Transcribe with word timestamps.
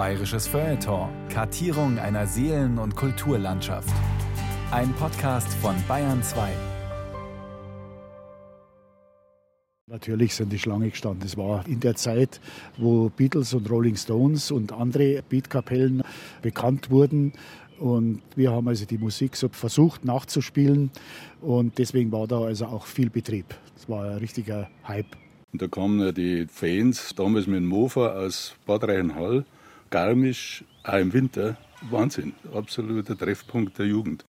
Bayerisches 0.00 0.46
Feuilleton. 0.46 1.10
Kartierung 1.28 1.98
einer 1.98 2.26
Seelen- 2.26 2.78
und 2.78 2.96
Kulturlandschaft. 2.96 3.92
Ein 4.70 4.94
Podcast 4.94 5.52
von 5.56 5.74
Bayern 5.86 6.22
2. 6.22 6.48
Natürlich 9.88 10.34
sind 10.34 10.54
die 10.54 10.58
Schlange 10.58 10.88
gestanden. 10.88 11.20
Das 11.20 11.36
war 11.36 11.66
in 11.66 11.80
der 11.80 11.96
Zeit, 11.96 12.40
wo 12.78 13.10
Beatles 13.10 13.52
und 13.52 13.68
Rolling 13.68 13.96
Stones 13.96 14.50
und 14.50 14.72
andere 14.72 15.22
Beatkapellen 15.28 16.02
bekannt 16.40 16.90
wurden. 16.90 17.34
Und 17.78 18.22
wir 18.36 18.52
haben 18.52 18.68
also 18.68 18.86
die 18.86 18.96
Musik 18.96 19.36
so 19.36 19.50
versucht 19.50 20.06
nachzuspielen. 20.06 20.90
Und 21.42 21.76
deswegen 21.76 22.10
war 22.10 22.26
da 22.26 22.40
also 22.40 22.64
auch 22.64 22.86
viel 22.86 23.10
Betrieb. 23.10 23.54
Es 23.76 23.86
war 23.86 24.12
ein 24.12 24.16
richtiger 24.16 24.70
Hype. 24.88 25.14
Und 25.52 25.60
da 25.60 25.68
kamen 25.68 26.14
die 26.14 26.46
Fans 26.46 27.14
damals 27.14 27.46
mit 27.46 27.56
dem 27.56 27.66
Mofa 27.66 28.14
aus 28.14 28.54
Bad 28.64 28.84
Reichenhall 28.84 29.44
Garmisch, 29.90 30.64
auch 30.84 30.98
im 30.98 31.12
Winter, 31.12 31.56
Wahnsinn, 31.90 32.34
absoluter 32.54 33.18
Treffpunkt 33.18 33.76
der 33.78 33.86
Jugend. 33.86 34.24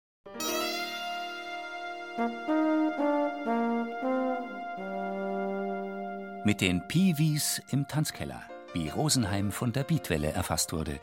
Mit 6.44 6.62
den 6.62 6.82
Piwis 6.88 7.62
im 7.70 7.88
Tanzkeller, 7.88 8.42
wie 8.74 8.90
Rosenheim 8.90 9.52
von 9.52 9.72
der 9.72 9.84
Beatwelle 9.84 10.32
erfasst 10.32 10.74
wurde. 10.74 11.00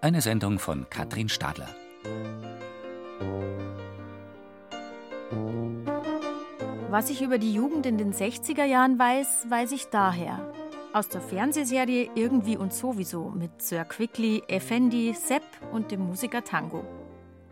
Eine 0.00 0.20
Sendung 0.20 0.58
von 0.58 0.90
Katrin 0.90 1.28
Stadler. 1.28 1.68
Was 6.90 7.10
ich 7.10 7.22
über 7.22 7.38
die 7.38 7.54
Jugend 7.54 7.86
in 7.86 7.98
den 7.98 8.12
60er 8.12 8.64
Jahren 8.64 8.98
weiß, 8.98 9.46
weiß 9.48 9.70
ich 9.72 9.86
daher. 9.86 10.52
Aus 10.94 11.08
der 11.08 11.20
Fernsehserie 11.20 12.08
Irgendwie 12.14 12.56
und 12.56 12.72
sowieso 12.72 13.28
mit 13.28 13.60
Sir 13.60 13.84
Quickly, 13.84 14.44
Effendi, 14.46 15.12
Sepp 15.12 15.42
und 15.72 15.90
dem 15.90 16.06
Musiker 16.06 16.44
Tango. 16.44 16.84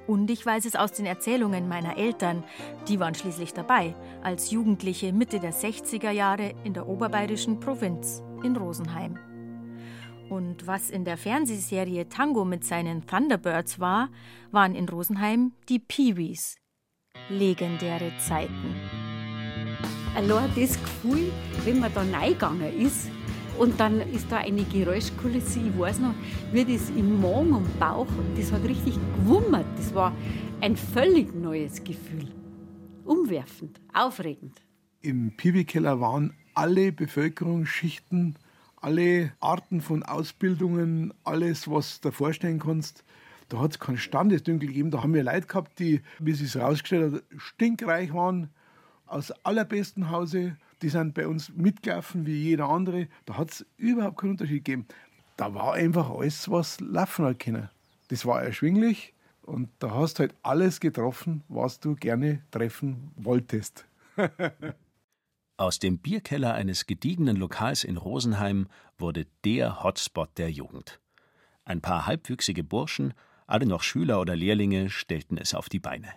Und 0.06 0.30
ich 0.30 0.46
weiß 0.46 0.64
es 0.64 0.76
aus 0.76 0.92
den 0.92 1.06
Erzählungen 1.06 1.66
meiner 1.66 1.96
Eltern, 1.96 2.44
die 2.86 3.00
waren 3.00 3.16
schließlich 3.16 3.52
dabei, 3.52 3.96
als 4.22 4.52
Jugendliche 4.52 5.12
Mitte 5.12 5.40
der 5.40 5.52
60er 5.52 6.12
Jahre 6.12 6.54
in 6.62 6.72
der 6.72 6.86
oberbayerischen 6.86 7.58
Provinz, 7.58 8.22
in 8.44 8.54
Rosenheim. 8.54 9.18
Und 10.30 10.68
was 10.68 10.88
in 10.88 11.04
der 11.04 11.16
Fernsehserie 11.16 12.08
Tango 12.08 12.44
mit 12.44 12.64
seinen 12.64 13.08
Thunderbirds 13.08 13.80
war, 13.80 14.08
waren 14.52 14.76
in 14.76 14.88
Rosenheim 14.88 15.50
die 15.68 15.80
Peewees. 15.80 16.58
Legendäre 17.28 18.12
Zeiten. 18.18 18.76
Allein 20.14 20.48
das 20.54 20.80
Gefühl, 20.80 21.32
wenn 21.64 21.80
man 21.80 21.92
da 21.92 22.02
reingegangen 22.02 22.80
ist, 22.80 23.10
und 23.58 23.78
dann 23.78 24.00
ist 24.12 24.30
da 24.30 24.38
eine 24.38 24.64
Geräuschkulisse, 24.64 25.60
ich 25.60 25.78
weiß 25.78 26.00
noch, 26.00 26.14
wie 26.52 26.64
das 26.64 26.90
im 26.90 27.20
Magen 27.20 27.52
und 27.52 27.78
Bauch, 27.78 28.06
das 28.36 28.52
hat 28.52 28.64
richtig 28.64 28.94
gewummert. 29.16 29.66
Das 29.76 29.94
war 29.94 30.14
ein 30.60 30.76
völlig 30.76 31.34
neues 31.34 31.82
Gefühl. 31.84 32.28
Umwerfend, 33.04 33.80
aufregend. 33.92 34.62
Im 35.00 35.32
Piwi-Keller 35.36 36.00
waren 36.00 36.34
alle 36.54 36.92
Bevölkerungsschichten, 36.92 38.36
alle 38.76 39.32
Arten 39.40 39.80
von 39.80 40.02
Ausbildungen, 40.02 41.12
alles, 41.24 41.70
was 41.70 42.00
du 42.00 42.08
dir 42.08 42.14
vorstellen 42.14 42.58
kannst. 42.58 43.04
Da 43.48 43.60
hat 43.60 43.72
es 43.72 43.78
keinen 43.78 43.98
Standesdünkel 43.98 44.68
gegeben. 44.68 44.90
Da 44.90 45.02
haben 45.02 45.14
wir 45.14 45.22
Leute 45.22 45.46
gehabt, 45.46 45.78
die, 45.78 46.00
wie 46.18 46.32
sie 46.32 46.44
es 46.44 46.54
herausgestellt 46.54 47.14
hat, 47.14 47.22
stinkreich 47.36 48.12
waren, 48.14 48.48
aus 49.06 49.30
allerbesten 49.44 50.10
Hause 50.10 50.56
die 50.82 50.88
sind 50.88 51.14
bei 51.14 51.26
uns 51.26 51.50
mitgelaufen 51.50 52.26
wie 52.26 52.36
jeder 52.36 52.68
andere. 52.68 53.08
Da 53.24 53.36
hat 53.36 53.50
es 53.50 53.66
überhaupt 53.76 54.18
keinen 54.18 54.32
Unterschied 54.32 54.64
gegeben. 54.64 54.86
Da 55.36 55.54
war 55.54 55.74
einfach 55.74 56.10
alles, 56.10 56.50
was 56.50 56.80
laufen 56.80 57.24
hat 57.24 57.38
können. 57.38 57.70
Das 58.08 58.26
war 58.26 58.42
erschwinglich 58.42 59.14
und 59.42 59.70
da 59.78 59.92
hast 59.94 60.20
halt 60.20 60.34
alles 60.42 60.80
getroffen, 60.80 61.42
was 61.48 61.80
du 61.80 61.94
gerne 61.94 62.42
treffen 62.50 63.10
wolltest. 63.16 63.86
Aus 65.56 65.78
dem 65.78 65.98
Bierkeller 65.98 66.54
eines 66.54 66.86
gediegenen 66.86 67.36
Lokals 67.36 67.84
in 67.84 67.96
Rosenheim 67.96 68.68
wurde 68.98 69.26
der 69.44 69.82
Hotspot 69.82 70.36
der 70.36 70.50
Jugend. 70.50 71.00
Ein 71.64 71.80
paar 71.80 72.06
halbwüchsige 72.06 72.64
Burschen, 72.64 73.14
alle 73.46 73.66
noch 73.66 73.82
Schüler 73.82 74.20
oder 74.20 74.34
Lehrlinge, 74.34 74.90
stellten 74.90 75.38
es 75.38 75.54
auf 75.54 75.68
die 75.68 75.78
Beine. 75.78 76.08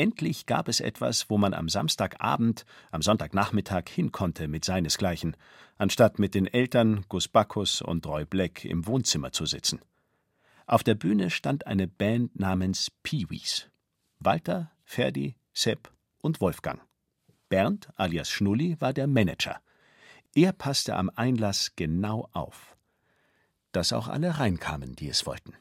Endlich 0.00 0.46
gab 0.46 0.68
es 0.68 0.80
etwas, 0.80 1.28
wo 1.28 1.36
man 1.36 1.52
am 1.52 1.68
Samstagabend, 1.68 2.64
am 2.90 3.02
Sonntagnachmittag 3.02 3.86
hin 3.90 4.12
konnte 4.12 4.48
mit 4.48 4.64
seinesgleichen, 4.64 5.36
anstatt 5.76 6.18
mit 6.18 6.34
den 6.34 6.46
Eltern 6.46 7.04
Gus 7.10 7.28
Bacchus 7.28 7.82
und 7.82 8.06
Roy 8.06 8.24
Black 8.24 8.64
im 8.64 8.86
Wohnzimmer 8.86 9.30
zu 9.32 9.44
sitzen. 9.44 9.78
Auf 10.66 10.82
der 10.82 10.94
Bühne 10.94 11.28
stand 11.28 11.66
eine 11.66 11.86
Band 11.86 12.40
namens 12.40 12.90
Peewees. 13.02 13.68
Walter, 14.20 14.72
Ferdi, 14.84 15.36
Sepp 15.52 15.92
und 16.22 16.40
Wolfgang. 16.40 16.80
Bernd 17.50 17.90
alias 17.96 18.30
Schnulli 18.30 18.80
war 18.80 18.94
der 18.94 19.06
Manager. 19.06 19.60
Er 20.34 20.54
passte 20.54 20.96
am 20.96 21.10
Einlass 21.14 21.76
genau 21.76 22.26
auf. 22.32 22.74
Dass 23.72 23.92
auch 23.92 24.08
alle 24.08 24.38
reinkamen, 24.38 24.96
die 24.96 25.10
es 25.10 25.26
wollten. 25.26 25.52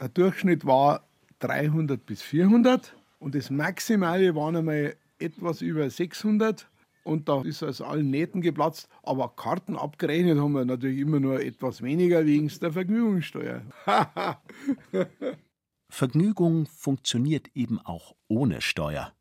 Der 0.00 0.08
Durchschnitt 0.08 0.64
war 0.64 1.06
300 1.40 2.06
bis 2.06 2.22
400 2.22 2.94
und 3.18 3.34
das 3.34 3.50
Maximale 3.50 4.34
waren 4.34 4.56
einmal 4.56 4.96
etwas 5.18 5.60
über 5.60 5.88
600. 5.88 6.68
Und 7.04 7.28
da 7.28 7.42
ist 7.42 7.62
aus 7.62 7.80
allen 7.80 8.10
Nähten 8.10 8.42
geplatzt. 8.42 8.88
Aber 9.02 9.34
Karten 9.34 9.76
abgerechnet 9.76 10.38
haben 10.38 10.52
wir 10.52 10.64
natürlich 10.64 10.98
immer 11.00 11.20
nur 11.20 11.40
etwas 11.40 11.82
weniger 11.82 12.26
wegen 12.26 12.48
der 12.60 12.72
Vergnügungssteuer. 12.72 13.62
Vergnügung 15.88 16.66
funktioniert 16.66 17.48
eben 17.54 17.80
auch 17.80 18.14
ohne 18.28 18.60
Steuer. 18.60 19.12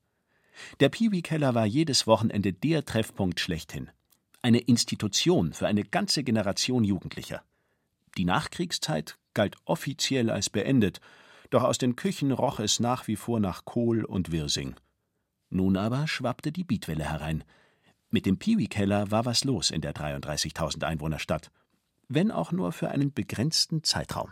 Der 0.80 0.90
Piwi-Keller 0.90 1.56
war 1.56 1.66
jedes 1.66 2.07
Wochenende 2.07 2.52
der 2.52 2.84
Treffpunkt 2.84 3.40
schlechthin. 3.40 3.90
Eine 4.41 4.59
Institution 4.59 5.53
für 5.53 5.68
eine 5.68 5.84
ganze 5.84 6.24
Generation 6.24 6.84
Jugendlicher. 6.84 7.44
Die 8.18 8.25
Nachkriegszeit 8.25 9.18
galt 9.34 9.56
offiziell 9.66 10.30
als 10.30 10.50
beendet 10.50 11.00
doch 11.50 11.63
aus 11.63 11.78
den 11.78 11.96
Küchen 11.96 12.31
roch 12.31 12.59
es 12.59 12.80
nach 12.80 13.08
wie 13.08 13.16
vor 13.16 13.40
nach 13.40 13.66
Kohl 13.66 14.03
und 14.03 14.31
Wirsing. 14.31 14.75
Nun 15.50 15.78
aber 15.78 16.08
schwappte 16.08 16.52
die 16.52 16.63
Beatwelle 16.63 17.09
herein. 17.09 17.44
Mit 18.09 18.25
dem 18.25 18.38
Piwi-Keller 18.38 19.12
war 19.12 19.25
was 19.25 19.44
los 19.44 19.72
in 19.72 19.81
der 19.81 19.94
33.000 19.94 20.84
Einwohnerstadt, 20.84 21.52
wenn 22.07 22.31
auch 22.31 22.52
nur 22.52 22.72
für 22.72 22.90
einen 22.90 23.13
begrenzten 23.13 23.84
Zeitraum. 23.84 24.31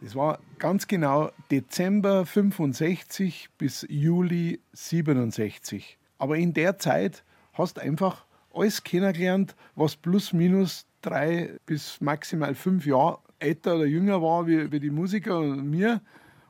Das 0.00 0.14
war 0.14 0.40
ganz 0.58 0.86
genau 0.86 1.30
Dezember 1.50 2.26
65 2.26 3.48
bis 3.56 3.86
Juli 3.88 4.60
67. 4.72 5.98
Aber 6.18 6.36
in 6.36 6.52
der 6.52 6.78
Zeit 6.78 7.24
hast 7.52 7.76
du 7.76 7.82
einfach 7.82 8.26
alles 8.52 8.84
kennengelernt, 8.84 9.54
was 9.74 9.96
plus 9.96 10.32
minus 10.32 10.86
drei 11.00 11.58
bis 11.66 12.00
maximal 12.00 12.54
fünf 12.54 12.86
Jahre 12.86 13.18
älter 13.38 13.76
oder 13.76 13.86
jünger 13.86 14.20
war 14.22 14.46
wie, 14.46 14.70
wie 14.72 14.80
die 14.80 14.90
Musiker 14.90 15.38
und 15.38 15.68
mir. 15.70 16.00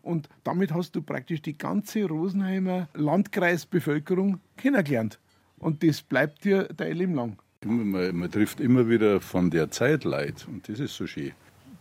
Und 0.05 0.29
damit 0.45 0.73
hast 0.73 0.95
du 0.95 1.03
praktisch 1.03 1.41
die 1.41 1.57
ganze 1.57 2.05
Rosenheimer 2.05 2.89
Landkreisbevölkerung 2.95 4.39
kennengelernt. 4.57 5.19
Und 5.59 5.83
das 5.83 6.03
bleibt 6.03 6.45
dir 6.45 6.69
dein 6.77 6.97
Leben 6.97 7.15
lang. 7.15 7.39
Man, 7.65 8.15
man, 8.15 8.31
trifft 8.31 8.61
immer 8.61 8.89
wieder 8.91 9.21
von 9.21 9.51
der 9.51 9.71
Zeit 9.71 10.05
Leid 10.05 10.47
und 10.47 10.69
das 10.69 10.81
ist 10.81 10.95
so 10.95 11.07
schön. 11.07 11.33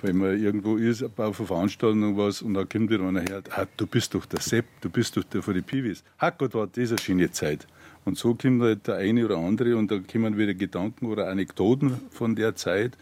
Wenn 0.01 0.17
man 0.17 0.41
irgendwo 0.41 0.78
ist, 0.78 1.03
auf 1.03 1.19
einer 1.19 1.34
Veranstaltung 1.34 2.17
was 2.17 2.41
und 2.41 2.53
da 2.53 2.63
kommt 2.63 2.89
wieder 2.89 3.03
einer 3.03 3.22
her, 3.22 3.44
ah, 3.51 3.66
du 3.75 3.85
bist 3.85 4.13
doch 4.13 4.25
der 4.25 4.40
Sepp, 4.40 4.66
du 4.79 4.90
bist 4.90 5.17
doch 5.17 5.23
der 5.25 5.41
von 5.41 5.53
den 5.53 5.63
Piwis. 5.63 6.03
Ach 6.17 6.31
Gott, 6.38 6.53
war 6.53 6.67
das 6.67 6.90
eine 6.90 7.00
schöne 7.00 7.31
Zeit. 7.31 7.67
Und 8.05 8.17
so 8.17 8.35
kommt 8.35 8.61
halt 8.61 8.88
der 8.88 8.95
eine 8.95 9.25
oder 9.25 9.38
andere 9.38 9.75
und 9.75 9.91
da 9.91 10.00
kommen 10.00 10.38
wieder 10.38 10.53
Gedanken 10.53 11.07
oder 11.07 11.29
Anekdoten 11.29 12.00
von 12.09 12.35
der 12.35 12.55
Zeit. 12.55 12.97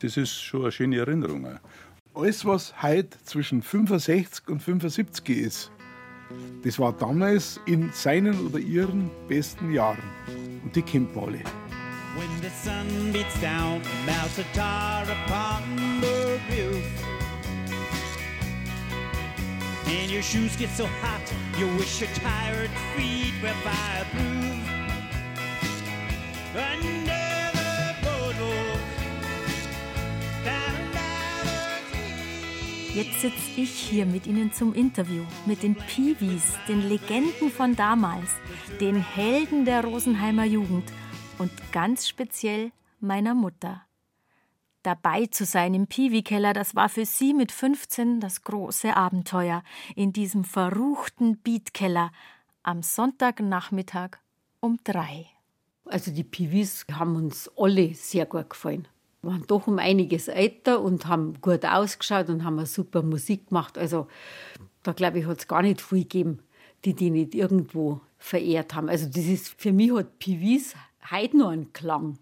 Das 0.00 0.16
ist 0.16 0.42
schon 0.42 0.62
eine 0.62 0.72
schöne 0.72 0.98
Erinnerung. 0.98 1.46
Alles, 2.16 2.44
was 2.44 2.72
heute 2.80 3.18
zwischen 3.24 3.60
65 3.60 4.48
und 4.48 4.62
75 4.62 5.28
ist, 5.30 5.72
das 6.62 6.78
war 6.78 6.92
damals 6.92 7.60
in 7.66 7.90
seinen 7.92 8.46
oder 8.46 8.60
ihren 8.60 9.10
besten 9.26 9.72
Jahren. 9.72 10.04
Und 10.62 10.76
die 10.76 10.82
kennt 10.82 11.14
man 11.16 11.24
alle. 11.24 11.40
When 12.16 12.28
the 12.40 12.50
sun 12.62 13.12
beats 13.12 13.40
down 13.40 13.80
melts 14.06 14.38
a 14.38 14.44
tar 14.54 15.02
upon 15.02 15.62
the 16.00 16.38
roof 16.54 16.84
And 19.86 20.08
your 20.08 20.22
shoes 20.22 20.56
get 20.56 20.70
so 20.76 20.86
hot 21.02 21.20
you 21.58 21.66
wish 21.76 22.00
your 22.00 22.10
tired 22.14 22.70
feet 22.96 23.34
were 23.42 23.52
fireproof 23.64 24.54
Under 26.54 27.23
Jetzt 32.94 33.22
sitze 33.22 33.60
ich 33.60 33.70
hier 33.70 34.06
mit 34.06 34.24
Ihnen 34.28 34.52
zum 34.52 34.72
Interview, 34.72 35.24
mit 35.46 35.64
den 35.64 35.74
Piwis, 35.74 36.52
den 36.68 36.88
Legenden 36.88 37.50
von 37.50 37.74
damals, 37.74 38.30
den 38.80 38.94
Helden 38.94 39.64
der 39.64 39.82
Rosenheimer 39.82 40.44
Jugend 40.44 40.92
und 41.38 41.50
ganz 41.72 42.06
speziell 42.06 42.70
meiner 43.00 43.34
Mutter. 43.34 43.82
Dabei 44.84 45.26
zu 45.26 45.44
sein 45.44 45.74
im 45.74 45.88
Piwi-Keller, 45.88 46.52
das 46.52 46.76
war 46.76 46.88
für 46.88 47.04
sie 47.04 47.34
mit 47.34 47.50
15 47.50 48.20
das 48.20 48.42
große 48.42 48.96
Abenteuer. 48.96 49.64
In 49.96 50.12
diesem 50.12 50.44
verruchten 50.44 51.38
Beatkeller 51.42 52.12
am 52.62 52.84
Sonntagnachmittag 52.84 54.18
um 54.60 54.78
drei. 54.84 55.26
Also 55.84 56.12
die 56.12 56.22
Piwis 56.22 56.86
haben 56.92 57.16
uns 57.16 57.50
alle 57.56 57.92
sehr 57.94 58.26
gut 58.26 58.50
gefallen. 58.50 58.86
Wir 59.24 59.30
waren 59.30 59.46
doch 59.46 59.66
um 59.66 59.78
einiges 59.78 60.28
älter 60.28 60.82
und 60.82 61.06
haben 61.06 61.40
gut 61.40 61.64
ausgeschaut 61.64 62.28
und 62.28 62.44
haben 62.44 62.58
eine 62.58 62.66
super 62.66 63.02
Musik 63.02 63.48
gemacht. 63.48 63.78
Also 63.78 64.06
da 64.82 64.92
glaube 64.92 65.18
ich, 65.18 65.26
hat 65.26 65.38
es 65.38 65.48
gar 65.48 65.62
nicht 65.62 65.80
viel 65.80 66.02
gegeben, 66.02 66.40
die 66.84 66.92
die 66.92 67.08
nicht 67.08 67.34
irgendwo 67.34 68.02
verehrt 68.18 68.74
haben. 68.74 68.90
Also 68.90 69.06
das 69.06 69.24
ist, 69.24 69.58
für 69.58 69.72
mich 69.72 69.92
hat 69.94 70.18
Piwis 70.18 70.74
heute 71.10 71.38
noch 71.38 71.48
einen 71.48 71.72
Klang. 71.72 72.18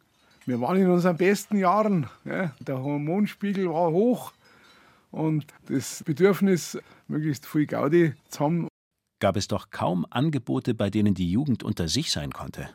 Wir 0.47 0.61
waren 0.61 0.77
in 0.77 0.89
unseren 0.89 1.17
besten 1.17 1.57
Jahren. 1.57 2.09
Ja. 2.25 2.55
Der 2.61 2.81
Hormonspiegel 2.81 3.69
war 3.69 3.91
hoch 3.91 4.33
und 5.11 5.47
das 5.67 6.05
Bedürfnis, 6.05 6.79
möglichst 7.09 7.47
viel 7.47 7.67
Gaudi 7.67 8.15
zu 8.29 8.41
haben. 8.41 8.69
Gab 9.19 9.37
es 9.37 9.49
doch 9.49 9.71
kaum 9.71 10.07
Angebote, 10.09 10.75
bei 10.75 10.89
denen 10.89 11.15
die 11.15 11.31
Jugend 11.31 11.65
unter 11.65 11.89
sich 11.89 12.13
sein 12.13 12.31
konnte. 12.31 12.69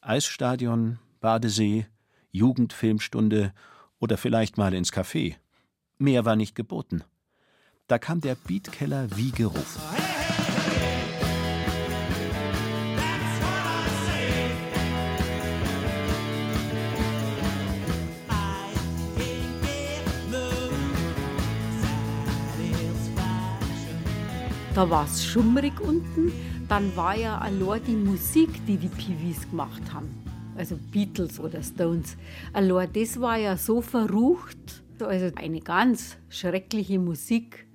Eisstadion, 0.00 0.98
Badesee, 1.20 1.86
Jugendfilmstunde 2.30 3.52
oder 3.98 4.16
vielleicht 4.16 4.58
mal 4.58 4.74
ins 4.74 4.92
Café. 4.92 5.36
Mehr 5.98 6.24
war 6.24 6.36
nicht 6.36 6.54
geboten. 6.54 7.02
Da 7.86 7.98
kam 7.98 8.20
der 8.20 8.34
Beatkeller 8.34 9.08
wie 9.16 9.30
gerufen. 9.30 9.80
Da 24.78 24.88
war 24.90 25.06
es 25.06 25.24
schummrig 25.24 25.80
unten. 25.80 26.30
Dann 26.68 26.94
war 26.94 27.16
ja 27.16 27.38
allein 27.38 27.82
die 27.84 27.96
Musik, 27.96 28.64
die 28.64 28.76
die 28.76 28.86
Piwis 28.86 29.50
gemacht 29.50 29.82
haben. 29.92 30.08
Also 30.58 30.76
Beatles 30.90 31.38
oder 31.38 31.62
Stones. 31.62 32.16
Allein 32.52 32.92
das 32.92 33.20
war 33.20 33.36
ja 33.38 33.56
so 33.56 33.80
verrucht. 33.80 34.58
Also 35.00 35.34
eine 35.36 35.60
ganz 35.60 36.16
schreckliche 36.28 36.98
Musik, 36.98 37.66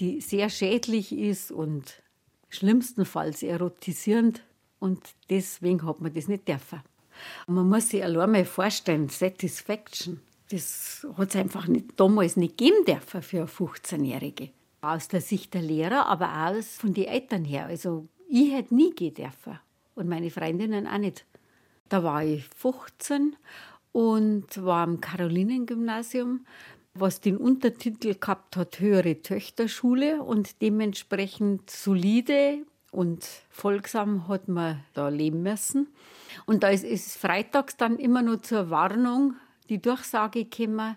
die 0.00 0.22
sehr 0.22 0.48
schädlich 0.48 1.12
ist 1.12 1.52
und 1.52 2.02
schlimmstenfalls 2.48 3.42
erotisierend. 3.42 4.42
Und 4.80 5.00
deswegen 5.28 5.86
hat 5.86 6.00
man 6.00 6.14
das 6.14 6.28
nicht 6.28 6.48
dürfen. 6.48 6.80
Man 7.46 7.68
muss 7.68 7.90
sich 7.90 8.02
allein 8.02 8.32
mal 8.32 8.44
vorstellen, 8.44 9.08
Satisfaction, 9.08 10.20
das 10.50 11.06
hat 11.16 11.28
es 11.28 11.36
einfach 11.36 11.68
nicht, 11.68 11.86
damals 11.96 12.36
nicht 12.36 12.56
geben 12.56 12.84
dürfen 12.86 13.22
für 13.22 13.38
eine 13.38 13.46
15-Jährige 13.46 14.50
aus 14.80 15.08
der 15.08 15.20
Sicht 15.20 15.54
der 15.54 15.62
Lehrer, 15.62 16.06
aber 16.06 16.48
auch 16.48 16.62
von 16.62 16.92
den 16.92 17.04
Eltern 17.04 17.44
her. 17.44 17.66
Also 17.66 18.08
ich 18.28 18.52
hätte 18.52 18.74
nie 18.74 18.92
gehen 18.94 19.14
dürfen 19.14 19.58
und 19.94 20.08
meine 20.08 20.30
Freundinnen 20.30 20.86
auch 20.86 20.98
nicht. 20.98 21.24
Da 21.88 22.02
war 22.02 22.24
ich 22.24 22.44
15 22.56 23.36
und 23.92 24.64
war 24.64 24.82
am 24.82 25.00
Karolinengymnasium, 25.00 26.46
was 26.94 27.20
den 27.20 27.36
Untertitel 27.36 28.14
gehabt 28.14 28.56
hat, 28.56 28.80
höhere 28.80 29.20
Töchterschule 29.20 30.22
und 30.22 30.62
dementsprechend 30.62 31.70
solide 31.70 32.64
und 32.90 33.26
folgsam 33.50 34.28
hat 34.28 34.48
man 34.48 34.80
da 34.94 35.08
leben 35.08 35.42
müssen. 35.42 35.88
Und 36.46 36.62
da 36.62 36.68
ist 36.68 36.84
es 36.84 37.16
freitags 37.16 37.76
dann 37.76 37.98
immer 37.98 38.22
nur 38.22 38.42
zur 38.42 38.70
Warnung 38.70 39.34
die 39.68 39.80
Durchsage 39.80 40.44
gekommen, 40.44 40.96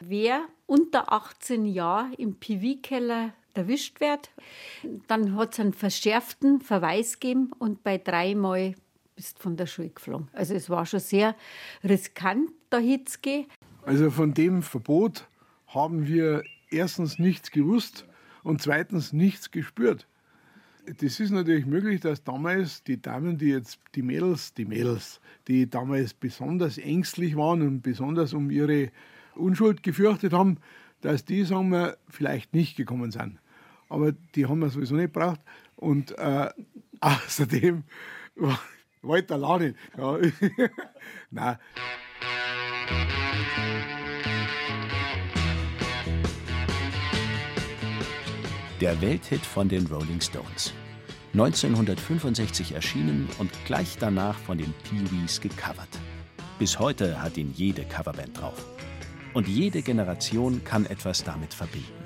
wer 0.00 0.42
unter 0.66 1.12
18 1.12 1.66
Jahren 1.66 2.12
im 2.14 2.34
PV-Keller 2.36 3.32
erwischt 3.54 4.00
wird, 4.00 4.30
dann 5.08 5.36
hat 5.36 5.54
es 5.54 5.60
einen 5.60 5.72
verschärften 5.72 6.60
Verweis 6.60 7.18
gegeben 7.18 7.52
und 7.58 7.82
bei 7.82 7.98
dreimal 7.98 8.74
bist 9.20 9.38
von 9.38 9.54
der 9.54 9.66
Schule 9.66 9.90
geflogen. 9.90 10.28
Also 10.32 10.54
es 10.54 10.70
war 10.70 10.86
schon 10.86 11.00
sehr 11.00 11.36
riskant, 11.84 12.50
da 12.70 12.78
hinzugehen. 12.78 13.46
Also 13.82 14.10
von 14.10 14.32
dem 14.32 14.62
Verbot 14.62 15.28
haben 15.66 16.06
wir 16.06 16.42
erstens 16.70 17.18
nichts 17.18 17.50
gewusst 17.50 18.06
und 18.42 18.62
zweitens 18.62 19.12
nichts 19.12 19.50
gespürt. 19.50 20.06
Das 20.86 21.20
ist 21.20 21.30
natürlich 21.32 21.66
möglich, 21.66 22.00
dass 22.00 22.24
damals 22.24 22.82
die 22.82 23.00
Damen, 23.00 23.36
die 23.36 23.50
jetzt, 23.50 23.78
die 23.94 24.00
Mädels, 24.00 24.54
die 24.54 24.64
Mädels, 24.64 25.20
die 25.48 25.68
damals 25.68 26.14
besonders 26.14 26.78
ängstlich 26.78 27.36
waren 27.36 27.60
und 27.60 27.82
besonders 27.82 28.32
um 28.32 28.50
ihre 28.50 28.90
Unschuld 29.34 29.82
gefürchtet 29.82 30.32
haben, 30.32 30.56
dass 31.02 31.26
die, 31.26 31.44
sagen 31.44 31.68
wir, 31.68 31.98
vielleicht 32.08 32.54
nicht 32.54 32.76
gekommen 32.76 33.10
sind. 33.10 33.38
Aber 33.90 34.12
die 34.34 34.46
haben 34.46 34.60
wir 34.60 34.70
sowieso 34.70 34.94
nicht 34.94 35.12
gebraucht. 35.12 35.40
Und 35.76 36.16
äh, 36.16 36.48
außerdem 37.00 37.84
Walter 39.02 39.38
Lanin. 39.38 39.74
Ja. 39.96 40.18
Nein. 41.30 41.56
Der 48.80 49.00
Welthit 49.00 49.40
von 49.44 49.68
den 49.68 49.86
Rolling 49.86 50.20
Stones. 50.20 50.72
1965 51.32 52.72
erschienen 52.72 53.28
und 53.38 53.50
gleich 53.64 53.96
danach 53.98 54.38
von 54.38 54.58
den 54.58 54.72
Pee-Wees 54.84 55.40
gecovert. 55.40 55.88
Bis 56.58 56.78
heute 56.78 57.22
hat 57.22 57.36
ihn 57.36 57.52
jede 57.54 57.84
Coverband 57.84 58.40
drauf. 58.40 58.66
Und 59.32 59.46
jede 59.46 59.82
Generation 59.82 60.64
kann 60.64 60.86
etwas 60.86 61.22
damit 61.22 61.54
verbinden. 61.54 61.99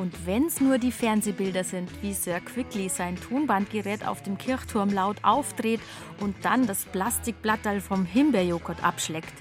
Und 0.00 0.24
wenn's 0.24 0.62
nur 0.62 0.78
die 0.78 0.92
Fernsehbilder 0.92 1.62
sind, 1.62 1.90
wie 2.00 2.14
Sir 2.14 2.40
Quickly 2.40 2.88
sein 2.88 3.16
Tonbandgerät 3.16 4.08
auf 4.08 4.22
dem 4.22 4.38
Kirchturm 4.38 4.88
laut 4.88 5.18
aufdreht 5.22 5.82
und 6.20 6.34
dann 6.42 6.66
das 6.66 6.86
Plastikblattal 6.86 7.82
vom 7.82 8.06
Himbeerjoghurt 8.06 8.82
abschleckt. 8.82 9.34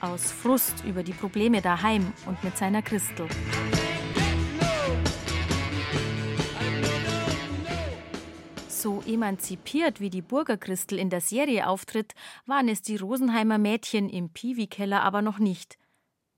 Aus 0.00 0.32
Frust 0.32 0.84
über 0.86 1.02
die 1.02 1.12
Probleme 1.12 1.60
daheim 1.60 2.14
und 2.24 2.42
mit 2.42 2.56
seiner 2.56 2.80
Christel. 2.80 3.28
So 8.68 9.02
emanzipiert 9.06 10.00
wie 10.00 10.08
die 10.08 10.22
Burgerchristel 10.22 10.98
in 10.98 11.10
der 11.10 11.20
Serie 11.20 11.66
auftritt, 11.66 12.14
waren 12.46 12.68
es 12.70 12.80
die 12.80 12.96
Rosenheimer 12.96 13.58
Mädchen 13.58 14.08
im 14.08 14.30
Piwi-Keller 14.30 15.02
aber 15.02 15.20
noch 15.20 15.38
nicht. 15.38 15.76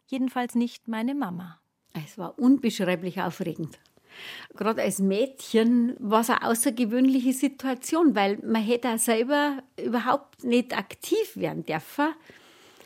Jedenfalls 0.08 0.56
nicht 0.56 0.88
meine 0.88 1.14
Mama. 1.14 1.60
Es 2.04 2.18
war 2.18 2.38
unbeschreiblich 2.38 3.20
aufregend. 3.20 3.78
Gerade 4.56 4.82
als 4.82 4.98
Mädchen 4.98 5.94
war 5.98 6.20
es 6.20 6.30
eine 6.30 6.42
außergewöhnliche 6.42 7.32
Situation, 7.32 8.14
weil 8.14 8.38
man 8.38 8.62
hätte 8.62 8.88
auch 8.90 8.98
selber 8.98 9.62
überhaupt 9.82 10.44
nicht 10.44 10.76
aktiv 10.76 11.36
werden 11.36 11.64
dürfen. 11.64 12.14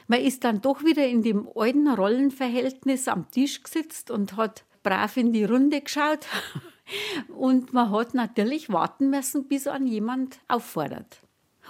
Man 0.08 0.20
ist 0.20 0.44
dann 0.44 0.60
doch 0.60 0.84
wieder 0.84 1.06
in 1.06 1.22
dem 1.22 1.48
alten 1.54 1.88
Rollenverhältnis 1.88 3.08
am 3.08 3.30
Tisch 3.30 3.62
gesetzt 3.62 4.10
und 4.10 4.36
hat 4.36 4.64
brav 4.82 5.16
in 5.16 5.32
die 5.32 5.44
Runde 5.44 5.80
geschaut. 5.80 6.26
Und 7.28 7.72
man 7.72 7.90
hat 7.90 8.12
natürlich 8.12 8.70
warten 8.70 9.08
müssen, 9.08 9.46
bis 9.46 9.66
an 9.66 9.86
jemand 9.86 10.40
auffordert. 10.48 11.20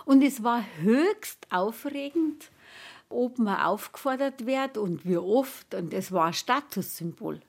Und 0.05 0.23
es 0.23 0.43
war 0.43 0.65
höchst 0.81 1.47
aufregend, 1.51 2.51
ob 3.13 3.39
man 3.39 3.61
aufgefordert 3.61 4.47
wird 4.47 4.79
und 4.79 5.07
wie 5.07 5.19
oft. 5.19 5.75
Und 5.75 5.93
es 5.95 6.13
war 6.13 6.27
ein 6.27 6.33
Statussymbol. 6.33 7.41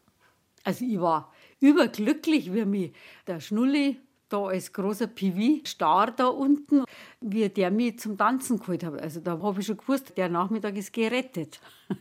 Also 0.64 0.86
ich 0.86 1.00
war 1.00 1.32
überglücklich, 1.60 2.54
wie 2.54 2.66
mich 2.66 2.94
der 3.28 3.40
Schnulli 3.40 4.00
da 4.30 4.46
als 4.46 4.74
großer 4.74 5.08
PV 5.08 5.66
star 5.66 6.12
da 6.12 6.28
unten, 6.28 6.86
wie 7.22 7.48
der 7.50 7.70
mich 7.70 8.00
zum 8.00 8.18
Tanzen 8.18 8.60
geholt 8.60 8.84
hat. 8.84 9.00
Also 9.02 9.20
da 9.20 9.40
habe 9.40 9.60
ich 9.60 9.68
schon 9.68 9.78
gewusst, 9.78 10.14
der 10.18 10.30
Nachmittag 10.30 10.76
ist 10.76 10.92
gerettet. 10.92 11.60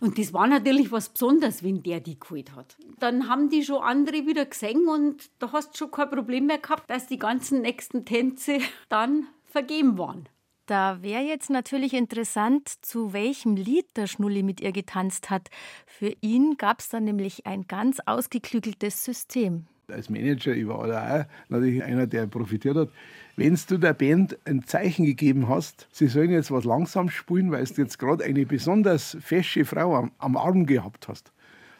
Und 0.00 0.18
das 0.18 0.32
war 0.32 0.46
natürlich 0.46 0.90
was 0.90 1.10
Besonderes, 1.10 1.62
wenn 1.62 1.82
der 1.82 2.00
die 2.00 2.18
geholt 2.18 2.54
hat. 2.54 2.76
Dann 2.98 3.28
haben 3.28 3.50
die 3.50 3.62
schon 3.62 3.82
andere 3.82 4.26
wieder 4.26 4.46
gesehen 4.46 4.88
und 4.88 5.28
da 5.38 5.52
hast 5.52 5.74
du 5.74 5.78
schon 5.78 5.90
kein 5.90 6.08
Problem 6.08 6.46
mehr 6.46 6.56
gehabt, 6.56 6.88
dass 6.88 7.06
die 7.06 7.18
ganzen 7.18 7.60
nächsten 7.60 8.06
Tänze 8.06 8.58
dann 8.88 9.26
vergeben 9.44 9.98
waren. 9.98 10.30
Da 10.66 11.00
wäre 11.00 11.22
jetzt 11.22 11.48
natürlich 11.48 11.94
interessant, 11.94 12.68
zu 12.82 13.12
welchem 13.12 13.54
Lied 13.54 13.86
der 13.94 14.08
Schnulli 14.08 14.42
mit 14.42 14.60
ihr 14.60 14.72
getanzt 14.72 15.30
hat. 15.30 15.48
Für 15.86 16.12
ihn 16.20 16.56
gab 16.58 16.80
es 16.80 16.88
dann 16.88 17.04
nämlich 17.04 17.46
ein 17.46 17.68
ganz 17.68 17.98
ausgeklügeltes 18.04 19.04
System. 19.04 19.66
Als 19.88 20.10
Manager, 20.10 20.52
ich 20.52 20.66
war 20.66 20.88
da 20.88 21.20
auch 21.20 21.24
natürlich 21.48 21.84
einer, 21.84 22.08
der 22.08 22.26
profitiert 22.26 22.76
hat. 22.76 22.88
Wenn 23.36 23.56
du 23.68 23.78
der 23.78 23.94
Band 23.94 24.36
ein 24.44 24.64
Zeichen 24.64 25.06
gegeben 25.06 25.48
hast, 25.48 25.86
sie 25.92 26.08
sollen 26.08 26.32
jetzt 26.32 26.50
was 26.50 26.64
langsam 26.64 27.10
spielen, 27.10 27.52
weil 27.52 27.64
du 27.64 27.82
jetzt 27.82 28.00
gerade 28.00 28.24
eine 28.24 28.44
besonders 28.44 29.16
fesche 29.20 29.64
Frau 29.64 29.94
am, 29.94 30.10
am 30.18 30.36
Arm 30.36 30.66
gehabt 30.66 31.06
hast, 31.06 31.30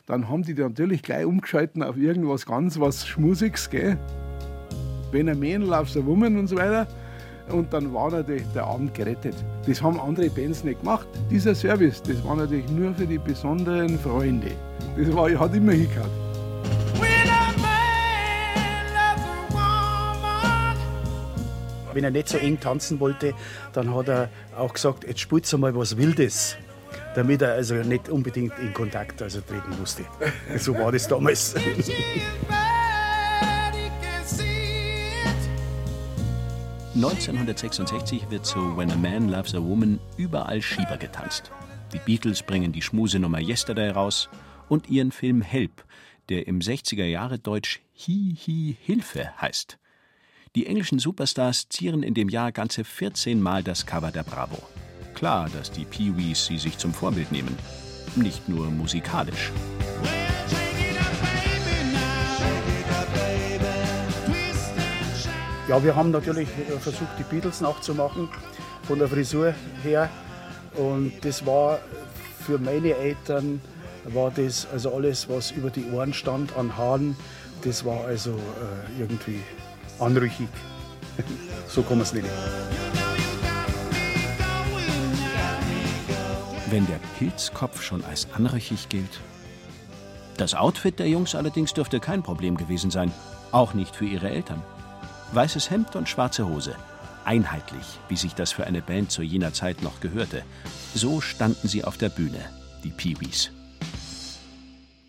dann 0.06 0.28
haben 0.28 0.44
die 0.44 0.54
natürlich 0.54 1.02
gleich 1.02 1.26
umgeschalten 1.26 1.82
auf 1.82 1.96
irgendwas 1.96 2.46
ganz 2.46 2.78
was 2.78 3.04
Schmusiges, 3.08 3.68
gell? 3.68 3.98
Wenn 5.10 5.28
ein 5.28 5.40
Man 5.40 5.62
loves 5.62 5.96
a 5.96 6.06
Woman 6.06 6.36
und 6.36 6.46
so 6.46 6.54
weiter 6.54 6.86
und 7.50 7.72
dann 7.72 7.92
war 7.92 8.10
natürlich 8.10 8.44
der 8.54 8.64
Abend 8.64 8.94
gerettet. 8.94 9.34
Das 9.66 9.82
haben 9.82 10.00
andere 10.00 10.28
Bands 10.30 10.64
nicht 10.64 10.80
gemacht. 10.80 11.06
Dieser 11.30 11.54
Service, 11.54 12.02
das 12.02 12.22
war 12.24 12.36
natürlich 12.36 12.68
nur 12.70 12.94
für 12.94 13.06
die 13.06 13.18
besonderen 13.18 13.98
Freunde. 13.98 14.52
Das 14.96 15.14
war, 15.14 15.30
hat 15.30 15.54
immer 15.54 15.72
hingehört. 15.72 16.10
Wenn 21.92 22.04
er 22.04 22.10
nicht 22.10 22.28
so 22.28 22.36
eng 22.36 22.60
tanzen 22.60 23.00
wollte, 23.00 23.32
dann 23.72 23.94
hat 23.94 24.08
er 24.08 24.28
auch 24.56 24.74
gesagt, 24.74 25.06
jetzt 25.06 25.20
spielt 25.20 25.50
mal 25.58 25.74
was 25.74 25.96
Wildes 25.96 26.56
damit 27.16 27.40
er 27.40 27.54
also 27.54 27.76
nicht 27.76 28.10
unbedingt 28.10 28.52
in 28.58 28.74
Kontakt 28.74 29.22
also 29.22 29.40
treten 29.40 29.74
musste. 29.80 30.04
So 30.58 30.74
war 30.74 30.92
das 30.92 31.08
damals. 31.08 31.54
1966 36.96 38.30
wird 38.30 38.46
zu 38.46 38.74
When 38.74 38.90
a 38.90 38.96
Man 38.96 39.28
Loves 39.28 39.54
a 39.54 39.62
Woman 39.62 40.00
überall 40.16 40.62
Schieber 40.62 40.96
getanzt. 40.96 41.50
Die 41.92 41.98
Beatles 41.98 42.42
bringen 42.42 42.72
die 42.72 42.80
Schmusenummer 42.80 43.38
Yesterday 43.38 43.90
raus 43.90 44.30
und 44.70 44.88
ihren 44.88 45.12
Film 45.12 45.42
Help, 45.42 45.84
der 46.30 46.46
im 46.46 46.60
60er 46.60 47.04
Jahre 47.04 47.38
Deutsch 47.38 47.82
Hi 47.98 48.34
Hi 48.46 48.78
Hilfe 48.80 49.30
heißt. 49.38 49.78
Die 50.54 50.64
englischen 50.64 50.98
Superstars 50.98 51.68
zieren 51.68 52.02
in 52.02 52.14
dem 52.14 52.30
Jahr 52.30 52.50
ganze 52.50 52.82
14 52.82 53.42
Mal 53.42 53.62
das 53.62 53.84
Cover 53.84 54.10
der 54.10 54.22
Bravo. 54.22 54.56
Klar, 55.14 55.50
dass 55.50 55.70
die 55.70 55.84
Pee-Wees 55.84 56.46
sie 56.46 56.56
sich 56.56 56.78
zum 56.78 56.94
Vorbild 56.94 57.30
nehmen. 57.30 57.58
Nicht 58.14 58.48
nur 58.48 58.70
musikalisch. 58.70 59.52
Ja, 65.68 65.82
wir 65.82 65.96
haben 65.96 66.10
natürlich 66.10 66.48
versucht, 66.80 67.10
die 67.18 67.24
Beatles 67.24 67.60
nachzumachen, 67.60 68.28
von 68.84 68.98
der 68.98 69.08
Frisur 69.08 69.54
her. 69.82 70.08
Und 70.74 71.12
das 71.22 71.44
war 71.44 71.80
für 72.40 72.58
meine 72.58 72.94
Eltern, 72.94 73.60
war 74.04 74.30
das 74.30 74.66
also 74.72 74.94
alles, 74.94 75.28
was 75.28 75.50
über 75.50 75.70
die 75.70 75.90
Ohren 75.90 76.12
stand 76.12 76.56
an 76.56 76.76
Haaren, 76.76 77.16
das 77.62 77.84
war 77.84 78.04
also 78.04 78.30
äh, 78.30 79.00
irgendwie 79.00 79.40
anrüchig. 79.98 80.48
so 81.66 81.82
kann 81.82 81.98
man 81.98 82.02
es 82.02 82.12
nennen. 82.12 82.30
wenn 86.70 86.86
der 86.86 86.98
Pilzkopf 87.18 87.82
schon 87.82 88.04
als 88.04 88.28
anrüchig 88.32 88.88
gilt. 88.88 89.20
Das 90.36 90.54
Outfit 90.54 90.98
der 90.98 91.08
Jungs 91.08 91.34
allerdings 91.34 91.72
dürfte 91.72 92.00
kein 92.00 92.22
Problem 92.22 92.56
gewesen 92.56 92.90
sein, 92.90 93.12
auch 93.52 93.74
nicht 93.74 93.94
für 93.94 94.04
ihre 94.04 94.28
Eltern. 94.28 94.62
Weißes 95.36 95.70
Hemd 95.70 95.96
und 95.96 96.08
schwarze 96.08 96.48
Hose, 96.48 96.74
einheitlich, 97.26 98.00
wie 98.08 98.16
sich 98.16 98.34
das 98.34 98.52
für 98.52 98.66
eine 98.66 98.80
Band 98.80 99.10
zu 99.10 99.20
jener 99.20 99.52
Zeit 99.52 99.82
noch 99.82 100.00
gehörte. 100.00 100.42
So 100.94 101.20
standen 101.20 101.68
sie 101.68 101.84
auf 101.84 101.98
der 101.98 102.08
Bühne, 102.08 102.40
die 102.82 102.88
Peewees. 102.88 103.50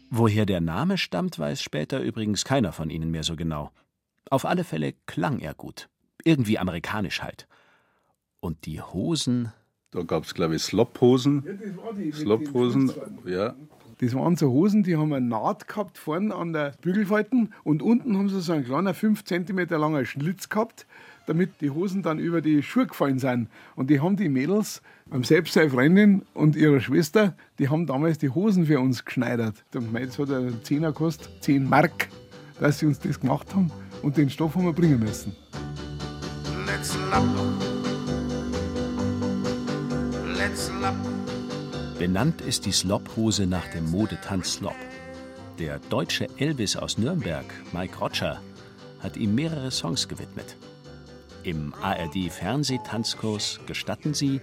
Woher 0.10 0.46
der 0.46 0.60
Name 0.60 0.98
stammt, 0.98 1.40
weiß 1.40 1.62
später 1.62 2.02
übrigens 2.02 2.44
keiner 2.44 2.74
von 2.74 2.90
ihnen 2.90 3.10
mehr 3.10 3.24
so 3.24 3.38
genau. 3.38 3.72
Auf 4.30 4.44
alle 4.44 4.66
Fälle 4.66 4.96
klang 5.06 5.40
er 5.40 5.54
gut. 5.54 5.88
Irgendwie 6.26 6.60
amerikanisch 6.60 7.22
halt. 7.22 7.48
Und 8.42 8.66
die 8.66 8.82
Hosen 8.82 9.54
da 9.92 10.04
gab 10.04 10.26
es, 10.26 10.34
glaube 10.34 10.58
ich, 10.58 10.64
Slophosen. 10.64 11.44
Ja. 11.98 12.12
Slophosen, 12.12 12.92
ja. 13.26 13.56
Das 14.00 14.14
waren 14.14 14.36
so 14.36 14.52
Hosen, 14.52 14.84
die 14.84 14.96
haben 14.96 15.12
eine 15.12 15.26
Naht 15.26 15.68
gehabt 15.68 15.98
vorne 15.98 16.36
an 16.36 16.54
der 16.54 16.74
Bügelfalten 16.82 17.54
und 17.64 17.82
unten 17.82 18.16
haben 18.16 18.30
sie 18.30 18.40
so 18.42 18.54
einen 18.54 18.64
kleinen 18.64 18.94
5 18.94 19.24
cm 19.24 19.70
langer 19.70 20.06
Schlitz 20.06 20.50
gehabt, 20.50 20.86
damit 21.26 21.62
die 21.62 21.72
Hosen 21.72 22.04
dann 22.04 22.20
über 22.20 22.42
die 22.42 22.62
Schuhe 22.62 22.86
gefallen 22.86 23.18
sind. 23.18 23.50
Und 23.76 23.90
die 23.90 24.00
haben 24.00 24.16
die 24.16 24.30
Mädels, 24.30 24.84
selbst 25.24 25.54
seine 25.54 25.72
Freundin 25.72 26.22
und 26.36 26.56
ihre 26.56 26.80
Schwester, 26.80 27.36
die 27.58 27.70
haben 27.70 27.88
damals 27.88 28.20
die 28.20 28.30
Hosen 28.30 28.68
für 28.68 28.80
uns 28.80 29.04
geschneidert. 29.04 29.64
Das 29.72 29.84
hat 30.20 30.32
einen 30.32 30.64
Zehner 30.64 30.90
gekostet, 30.90 31.30
10 31.42 31.68
Mark, 31.68 32.10
dass 32.60 32.78
sie 32.80 32.86
uns 32.86 33.00
das 33.00 33.20
gemacht 33.20 33.54
haben. 33.56 33.72
Und 34.04 34.16
den 34.18 34.30
Stoff 34.30 34.56
haben 34.56 34.66
wir 34.66 34.74
bringen 34.74 35.00
müssen. 35.00 35.36
Let's 36.68 36.96
love. 40.80 41.27
Benannt 42.00 42.42
ist 42.42 42.68
die 42.68 42.72
Slop-Hose 42.72 43.48
nach 43.48 43.68
dem 43.70 43.90
Modetanz 43.90 44.54
Slop. 44.54 44.76
Der 45.58 45.80
deutsche 45.80 46.30
Elvis 46.38 46.76
aus 46.76 47.00
Nürnberg, 47.00 47.46
Mike 47.74 47.98
Roger, 47.98 48.40
hat 49.00 49.18
ihm 49.18 49.34
mehrere 49.34 49.72
Songs 49.72 50.08
gewidmet. 50.08 50.58
Im 51.42 51.74
ARD-Fernsehtanzkurs 51.82 53.62
Gestatten 53.66 54.14
Sie 54.14 54.42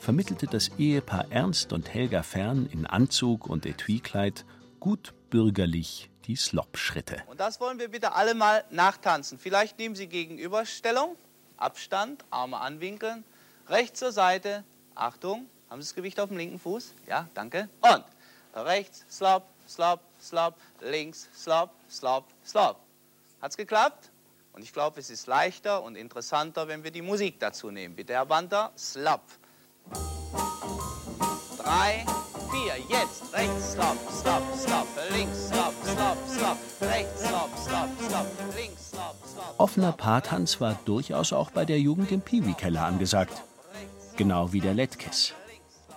vermittelte 0.00 0.48
das 0.48 0.72
Ehepaar 0.78 1.26
Ernst 1.30 1.72
und 1.72 1.94
Helga 1.94 2.24
Fern 2.24 2.66
in 2.72 2.86
Anzug 2.86 3.46
und 3.46 3.66
Etuikleid 3.66 4.44
gut 4.80 5.14
bürgerlich 5.30 6.10
die 6.24 6.34
Slop-Schritte. 6.34 7.22
Und 7.28 7.38
das 7.38 7.60
wollen 7.60 7.78
wir 7.78 7.88
bitte 7.88 8.14
alle 8.14 8.34
mal 8.34 8.64
nachtanzen. 8.72 9.38
Vielleicht 9.38 9.78
nehmen 9.78 9.94
Sie 9.94 10.08
Gegenüberstellung, 10.08 11.14
Abstand, 11.56 12.24
Arme 12.30 12.58
anwinkeln, 12.58 13.22
rechts 13.68 14.00
zur 14.00 14.10
Seite, 14.10 14.64
Achtung, 14.96 15.46
haben 15.68 15.82
Sie 15.82 15.88
das 15.88 15.94
Gewicht 15.94 16.20
auf 16.20 16.28
dem 16.28 16.38
linken 16.38 16.58
Fuß? 16.58 16.94
Ja, 17.08 17.28
danke. 17.34 17.68
Und 17.80 18.04
rechts, 18.54 19.04
slop, 19.10 19.44
slop, 19.68 20.00
slop, 20.20 20.54
links, 20.80 21.28
slop, 21.34 21.70
slop, 21.90 22.24
slop. 22.44 22.80
Hat's 23.42 23.56
geklappt? 23.56 24.10
Und 24.52 24.62
ich 24.62 24.72
glaube, 24.72 25.00
es 25.00 25.10
ist 25.10 25.26
leichter 25.26 25.82
und 25.82 25.96
interessanter, 25.96 26.66
wenn 26.68 26.82
wir 26.82 26.90
die 26.90 27.02
Musik 27.02 27.38
dazu 27.40 27.70
nehmen. 27.70 27.94
Bitte, 27.94 28.14
Herr 28.14 28.26
Banter, 28.26 28.72
slop. 28.78 29.22
Drei, 31.58 32.06
vier, 32.50 32.76
jetzt 32.88 33.34
rechts, 33.34 33.72
slop, 33.72 33.98
slop, 34.10 34.42
slop, 34.56 34.86
links, 35.10 35.48
slop, 35.48 35.74
slop, 35.82 36.16
slop, 36.26 36.58
rechts, 36.80 37.20
slop, 37.20 37.50
slop, 37.58 37.88
slop, 38.08 38.54
links, 38.56 38.90
slop, 38.90 39.16
slop. 39.26 39.54
Offener 39.58 39.92
Paartanz 39.92 40.60
war 40.60 40.78
durchaus 40.86 41.32
auch 41.32 41.50
bei 41.50 41.64
der 41.64 41.80
Jugend 41.80 42.12
im 42.12 42.22
Piwi-Keller 42.22 42.82
angesagt 42.82 43.42
genau 44.16 44.52
wie 44.52 44.60
der 44.60 44.74
Lettkiss. 44.74 45.34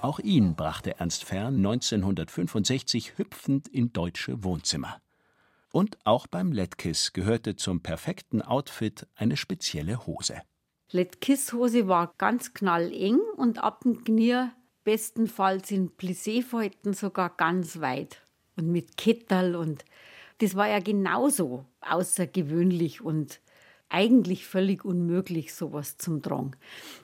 Auch 0.02 0.20
ihn 0.20 0.56
brachte 0.56 0.98
Ernst 0.98 1.26
Fern 1.26 1.58
1965 1.58 3.18
hüpfend 3.18 3.68
in 3.68 3.92
deutsche 3.92 4.46
Wohnzimmer. 4.46 5.02
Und 5.74 5.98
auch 6.06 6.26
beim 6.26 6.54
Lettkiss 6.54 7.12
gehörte 7.12 7.58
zum 7.58 7.82
perfekten 7.82 8.42
Outfit 8.42 9.08
eine 9.16 9.36
spezielle 9.36 10.08
Hose. 10.08 10.42
Lettkiss-Hose 10.92 11.88
war 11.88 12.14
ganz 12.18 12.54
knalleng 12.54 13.20
und 13.36 13.62
ab 13.62 13.82
dem 13.82 14.04
Knie 14.04 14.48
bestenfalls 14.86 15.70
in 15.70 15.92
Plissé-Falten 15.92 16.94
sogar 16.94 17.36
ganz 17.36 17.82
weit. 17.82 18.22
Und 18.56 18.72
mit 18.72 18.96
Kettel 18.96 19.56
und 19.56 19.84
das 20.40 20.56
war 20.56 20.70
ja 20.70 20.80
genauso 20.80 21.66
außergewöhnlich 21.82 23.02
und 23.02 23.42
eigentlich 23.90 24.46
völlig 24.46 24.86
unmöglich, 24.86 25.54
sowas 25.54 25.98
zum 25.98 26.22
Tragen. 26.22 26.52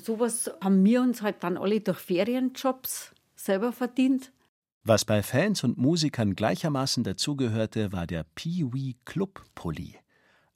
Sowas 0.01 0.51
haben 0.62 0.84
wir 0.86 1.01
uns 1.01 1.22
halt 1.22 1.44
dann 1.44 1.58
alle 1.58 1.82
durch 1.82 2.00
Ferienjobs 2.00 3.13
selber 3.36 3.72
verdient. 3.72 4.32
Was 4.84 5.04
bei 5.04 5.24
Fans 5.24 5.63
und 5.63 5.77
Musikern 5.77 6.36
gleichermaßen 6.36 7.04
dazugehörte, 7.04 7.92
war 7.92 8.06
der 8.06 8.24
Pee-Wee 8.36 8.96
Club 9.04 9.44
Pulli. 9.56 9.96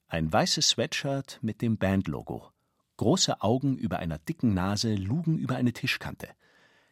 Ein 0.08 0.32
weißes 0.32 0.70
Sweatshirt 0.70 1.40
mit 1.42 1.62
dem 1.62 1.78
Bandlogo. 1.78 2.52
Große 2.98 3.42
Augen 3.42 3.78
über 3.78 4.00
einer 4.00 4.20
dicken 4.20 4.54
Nase 4.54 4.94
lugen 4.96 5.38
über 5.38 5.56
eine 5.56 5.74
Tischkante. 5.74 6.28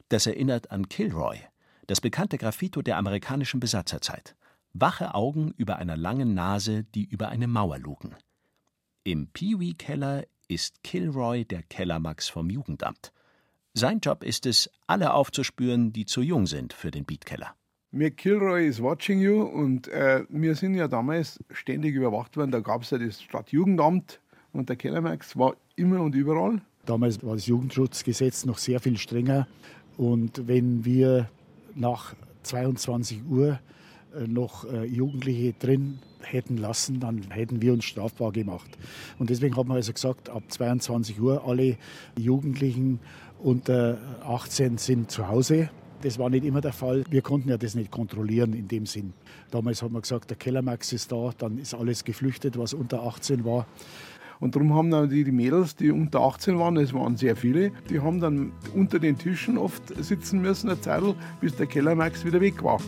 Das 0.09 0.25
erinnert 0.25 0.71
an 0.71 0.87
Kilroy, 0.89 1.37
das 1.85 2.01
bekannte 2.01 2.37
Graffito 2.37 2.81
der 2.81 2.97
amerikanischen 2.97 3.59
Besatzerzeit. 3.59 4.35
Wache 4.73 5.15
Augen 5.15 5.53
über 5.57 5.77
einer 5.77 5.97
langen 5.97 6.33
Nase, 6.33 6.83
die 6.83 7.05
über 7.05 7.29
eine 7.29 7.47
Mauer 7.47 7.77
lugen. 7.77 8.15
Im 9.07 9.27
Pee-Wee-Keller 9.27 10.25
ist 10.49 10.83
Kilroy 10.83 11.45
der 11.45 11.63
Kellermax 11.63 12.27
vom 12.27 12.49
Jugendamt. 12.49 13.13
Sein 13.73 14.01
Job 14.01 14.21
ist 14.21 14.45
es, 14.45 14.69
alle 14.85 15.13
aufzuspüren, 15.13 15.93
die 15.93 16.05
zu 16.05 16.21
jung 16.21 16.45
sind 16.45 16.73
für 16.73 16.91
den 16.91 17.05
Beatkeller. 17.05 17.55
Mir 17.91 18.11
Kilroy 18.11 18.67
is 18.67 18.83
watching 18.83 19.21
you 19.21 19.43
und 19.43 19.87
äh, 19.87 20.25
wir 20.27 20.55
sind 20.55 20.75
ja 20.75 20.89
damals 20.89 21.39
ständig 21.51 21.95
überwacht 21.95 22.35
worden. 22.35 22.51
Da 22.51 22.59
gab 22.59 22.81
es 22.81 22.89
ja 22.89 22.97
das 22.97 23.21
Stadtjugendamt 23.21 24.19
und 24.51 24.67
der 24.67 24.75
Kellermax 24.75 25.37
war 25.37 25.55
immer 25.77 26.01
und 26.01 26.13
überall. 26.13 26.61
Damals 26.85 27.23
war 27.23 27.35
das 27.35 27.47
Jugendschutzgesetz 27.47 28.43
noch 28.43 28.57
sehr 28.57 28.81
viel 28.81 28.97
strenger 28.97 29.47
und 29.95 30.49
wenn 30.49 30.83
wir 30.83 31.29
nach 31.75 32.13
22 32.43 33.23
Uhr 33.23 33.57
noch 34.25 34.65
äh, 34.65 34.85
Jugendliche 34.85 35.53
drin 35.53 35.99
hätten 36.21 36.57
lassen, 36.57 36.99
dann 36.99 37.21
hätten 37.29 37.61
wir 37.61 37.73
uns 37.73 37.85
strafbar 37.85 38.31
gemacht. 38.31 38.77
Und 39.19 39.29
deswegen 39.29 39.55
haben 39.55 39.69
wir 39.69 39.75
also 39.75 39.93
gesagt, 39.93 40.29
ab 40.29 40.43
22 40.47 41.19
Uhr 41.21 41.45
alle 41.45 41.77
Jugendlichen 42.17 42.99
unter 43.39 43.97
18 44.23 44.77
sind 44.77 45.11
zu 45.11 45.27
Hause. 45.27 45.69
Das 46.01 46.19
war 46.19 46.29
nicht 46.29 46.45
immer 46.45 46.61
der 46.61 46.73
Fall. 46.73 47.03
Wir 47.09 47.21
konnten 47.21 47.49
ja 47.49 47.57
das 47.57 47.75
nicht 47.75 47.91
kontrollieren 47.91 48.53
in 48.53 48.67
dem 48.67 48.85
Sinn. 48.85 49.13
Damals 49.51 49.81
haben 49.81 49.93
wir 49.93 50.01
gesagt, 50.01 50.29
der 50.29 50.37
Kellermax 50.37 50.93
ist 50.93 51.11
da, 51.11 51.31
dann 51.37 51.57
ist 51.57 51.73
alles 51.73 52.03
geflüchtet, 52.03 52.57
was 52.57 52.73
unter 52.73 53.03
18 53.03 53.45
war. 53.45 53.65
Und 54.39 54.55
darum 54.55 54.75
haben 54.75 54.91
dann 54.91 55.09
die, 55.09 55.23
die 55.23 55.31
Mädels, 55.31 55.75
die 55.75 55.89
unter 55.89 56.21
18 56.21 56.59
waren, 56.59 56.77
es 56.77 56.93
waren 56.93 57.17
sehr 57.17 57.35
viele, 57.35 57.71
die 57.89 57.99
haben 57.99 58.19
dann 58.19 58.51
unter 58.75 58.99
den 58.99 59.17
Tischen 59.17 59.57
oft 59.57 59.81
sitzen 60.03 60.41
müssen, 60.41 60.69
eine 60.69 60.79
Zeit, 60.79 61.01
bis 61.41 61.55
der 61.55 61.65
Kellermax 61.65 62.23
wieder 62.23 62.39
weg 62.39 62.63
war. 62.63 62.79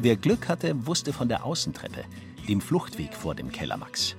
Wer 0.00 0.14
Glück 0.14 0.48
hatte, 0.48 0.86
wusste 0.86 1.12
von 1.12 1.28
der 1.28 1.44
Außentreppe, 1.44 2.04
dem 2.48 2.60
Fluchtweg 2.60 3.14
vor 3.14 3.34
dem 3.34 3.50
Kellermax. 3.50 4.14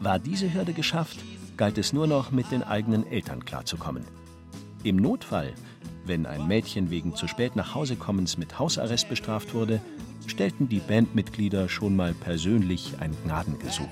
War 0.00 0.18
diese 0.18 0.54
Hürde 0.54 0.72
geschafft, 0.72 1.18
galt 1.58 1.76
es 1.76 1.92
nur 1.92 2.06
noch, 2.06 2.30
mit 2.30 2.50
den 2.50 2.62
eigenen 2.62 3.06
Eltern 3.06 3.44
klarzukommen. 3.44 4.04
Im 4.82 4.96
Notfall, 4.96 5.52
wenn 6.06 6.24
ein 6.24 6.48
Mädchen 6.48 6.88
wegen 6.88 7.14
zu 7.14 7.28
spät 7.28 7.54
nach 7.54 7.74
Hause 7.74 7.96
kommens 7.96 8.38
mit 8.38 8.58
Hausarrest 8.58 9.10
bestraft 9.10 9.52
wurde, 9.52 9.82
stellten 10.26 10.70
die 10.70 10.80
Bandmitglieder 10.80 11.68
schon 11.68 11.96
mal 11.96 12.14
persönlich 12.14 12.94
ein 13.00 13.14
Gnadengesuch. 13.24 13.88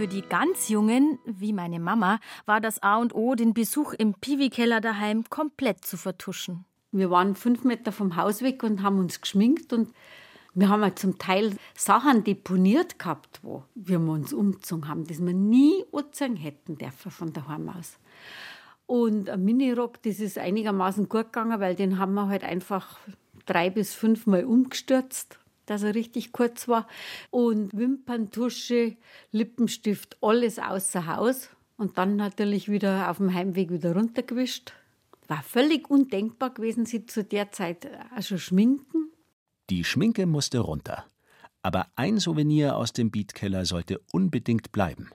Für 0.00 0.08
die 0.08 0.22
ganz 0.22 0.70
Jungen, 0.70 1.18
wie 1.26 1.52
meine 1.52 1.78
Mama, 1.78 2.20
war 2.46 2.62
das 2.62 2.82
A 2.82 2.96
und 2.96 3.14
O, 3.14 3.34
den 3.34 3.52
Besuch 3.52 3.92
im 3.92 4.14
Piwi-Keller 4.14 4.80
daheim 4.80 5.24
komplett 5.28 5.84
zu 5.84 5.98
vertuschen. 5.98 6.64
Wir 6.90 7.10
waren 7.10 7.34
fünf 7.34 7.64
Meter 7.64 7.92
vom 7.92 8.16
Haus 8.16 8.40
weg 8.40 8.62
und 8.62 8.82
haben 8.82 8.98
uns 8.98 9.20
geschminkt 9.20 9.74
und 9.74 9.92
wir 10.54 10.70
haben 10.70 10.80
ja 10.80 10.96
zum 10.96 11.18
Teil 11.18 11.54
Sachen 11.76 12.24
deponiert 12.24 12.98
gehabt, 12.98 13.40
wo 13.42 13.64
wir 13.74 14.00
uns 14.00 14.32
umgezogen 14.32 14.88
haben, 14.88 15.06
das 15.06 15.18
wir 15.20 15.34
nie 15.34 15.84
anziehen 15.92 16.36
hätten 16.36 16.78
dürfen 16.78 17.10
von 17.10 17.34
daheim 17.34 17.68
aus. 17.68 17.98
Und 18.86 19.28
ein 19.28 19.44
Minirock, 19.44 20.02
das 20.02 20.18
ist 20.18 20.38
einigermaßen 20.38 21.10
gut 21.10 21.26
gegangen, 21.26 21.60
weil 21.60 21.74
den 21.74 21.98
haben 21.98 22.14
wir 22.14 22.28
halt 22.28 22.42
einfach 22.42 23.00
drei 23.44 23.68
bis 23.68 23.92
fünfmal 23.92 24.46
umgestürzt, 24.46 25.39
dass 25.70 25.84
er 25.84 25.94
richtig 25.94 26.32
kurz 26.32 26.66
war. 26.66 26.88
Und 27.30 27.72
Wimperntusche, 27.72 28.96
Lippenstift, 29.30 30.16
alles 30.20 30.58
außer 30.58 31.06
Haus. 31.06 31.48
Und 31.76 31.96
dann 31.96 32.16
natürlich 32.16 32.68
wieder 32.68 33.08
auf 33.08 33.18
dem 33.18 33.32
Heimweg 33.32 33.70
wieder 33.70 33.94
runtergewischt. 33.94 34.72
War 35.28 35.44
völlig 35.44 35.88
undenkbar 35.88 36.52
gewesen, 36.52 36.86
sie 36.86 37.06
zu 37.06 37.22
der 37.22 37.52
Zeit 37.52 37.88
auch 38.16 38.22
schon 38.22 38.38
schminken. 38.38 39.10
Die 39.70 39.84
Schminke 39.84 40.26
musste 40.26 40.58
runter. 40.58 41.06
Aber 41.62 41.86
ein 41.94 42.18
Souvenir 42.18 42.76
aus 42.76 42.92
dem 42.92 43.12
Beatkeller 43.12 43.64
sollte 43.64 44.00
unbedingt 44.12 44.72
bleiben. 44.72 45.10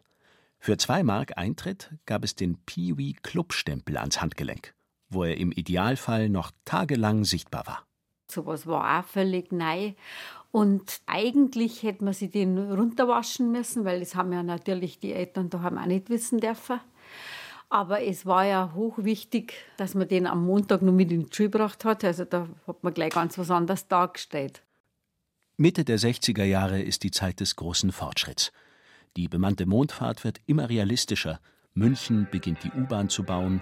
Für 0.58 0.78
zwei 0.78 1.04
Mark 1.04 1.38
Eintritt 1.38 1.92
gab 2.06 2.24
es 2.24 2.34
den 2.34 2.58
Pee-Wee 2.66 3.18
Club-Stempel 3.22 3.98
ans 3.98 4.22
Handgelenk, 4.22 4.74
wo 5.10 5.26
er 5.26 5.36
im 5.38 5.52
Idealfall 5.52 6.30
noch 6.30 6.52
tagelang 6.64 7.26
sichtbar 7.26 7.68
war. 7.68 7.86
Sowas 8.28 8.68
war 8.68 9.00
auch 9.00 9.06
völlig 9.06 9.52
neu. 9.52 9.94
Und 10.52 11.02
eigentlich 11.06 11.84
hätte 11.84 12.04
man 12.06 12.14
sich 12.14 12.32
den 12.32 12.58
runterwaschen 12.58 13.52
müssen, 13.52 13.84
weil 13.84 14.00
das 14.00 14.16
haben 14.16 14.32
ja 14.32 14.42
natürlich 14.42 15.00
die 15.00 15.14
Eltern 15.14 15.50
daheim 15.50 15.78
auch 15.78 15.86
nicht 15.86 16.10
wissen 16.10 16.40
dürfen. 16.40 16.80
Aber 17.70 18.02
es 18.04 18.26
war 18.26 18.46
ja 18.46 18.72
hochwichtig, 18.74 19.54
dass 19.78 19.96
man 19.96 20.08
den 20.08 20.28
am 20.28 20.46
Montag 20.46 20.82
noch 20.82 20.94
mit 20.94 21.12
in 21.12 21.26
die 21.26 21.36
Schule 21.36 21.50
gebracht 21.50 21.84
hat. 21.84 22.04
Also 22.04 22.24
da 22.24 22.48
hat 22.68 22.84
man 22.84 22.94
gleich 22.94 23.12
ganz 23.12 23.38
was 23.38 23.52
anderes 23.52 23.88
dargestellt. 23.88 24.62
Mitte 25.58 25.84
der 25.84 26.00
60er 26.00 26.44
Jahre 26.44 26.82
ist 26.82 27.04
die 27.04 27.12
Zeit 27.12 27.40
des 27.40 27.56
großen 27.56 27.92
Fortschritts. 27.92 28.52
Die 29.18 29.28
bemannte 29.28 29.66
Mondfahrt 29.66 30.24
wird 30.24 30.42
immer 30.46 30.70
realistischer. 30.70 31.40
München 31.74 32.28
beginnt 32.32 32.64
die 32.64 32.72
U-Bahn 32.72 33.10
zu 33.10 33.24
bauen. 33.24 33.62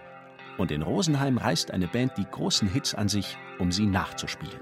Und 0.58 0.72
in 0.72 0.82
Rosenheim 0.82 1.38
reißt 1.38 1.72
eine 1.72 1.88
Band 1.88 2.14
die 2.18 2.26
großen 2.30 2.70
Hits 2.70 2.94
an 2.94 3.10
sich, 3.10 3.38
um 3.60 3.72
sie 3.72 3.86
nachzuspielen. 3.86 4.60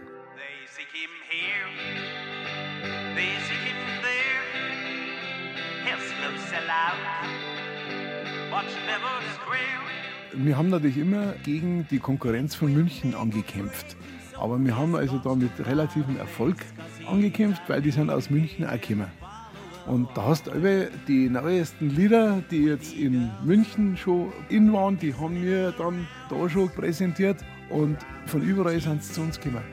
Wir 10.33 10.57
haben 10.57 10.69
natürlich 10.69 10.97
immer 10.97 11.33
gegen 11.43 11.87
die 11.91 11.99
Konkurrenz 11.99 12.55
von 12.55 12.73
München 12.73 13.13
angekämpft. 13.15 13.97
Aber 14.39 14.57
wir 14.63 14.75
haben 14.75 14.95
also 14.95 15.19
da 15.19 15.35
mit 15.35 15.51
relativem 15.59 16.17
Erfolg 16.17 16.55
angekämpft, 17.05 17.61
weil 17.67 17.81
die 17.81 17.91
sind 17.91 18.09
aus 18.09 18.29
München 18.29 18.65
auch 18.65 18.79
gekommen. 18.79 19.11
Und 19.87 20.09
da 20.15 20.25
hast 20.25 20.47
du 20.47 20.89
die 21.07 21.29
neuesten 21.29 21.89
Lieder, 21.89 22.43
die 22.51 22.65
jetzt 22.65 22.93
in 22.93 23.31
München 23.43 23.97
schon 23.97 24.31
in 24.49 24.71
waren, 24.71 24.97
die 24.99 25.13
haben 25.13 25.41
wir 25.41 25.71
dann 25.71 26.07
da 26.29 26.47
schon 26.49 26.69
präsentiert 26.69 27.37
und 27.69 27.97
von 28.27 28.41
überall 28.41 28.79
sind 28.79 29.03
sie 29.03 29.13
zu 29.13 29.21
uns 29.21 29.39
gekommen. 29.39 29.63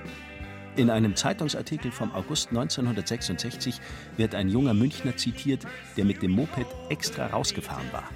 In 0.76 0.90
einem 0.90 1.16
Zeitungsartikel 1.16 1.90
vom 1.90 2.12
August 2.14 2.50
1966 2.50 3.80
wird 4.16 4.34
ein 4.34 4.48
junger 4.48 4.74
Münchner 4.74 5.16
zitiert, 5.16 5.66
der 5.96 6.04
mit 6.04 6.22
dem 6.22 6.30
Moped 6.30 6.66
extra 6.88 7.26
rausgefahren 7.26 7.92
war. 7.92 8.08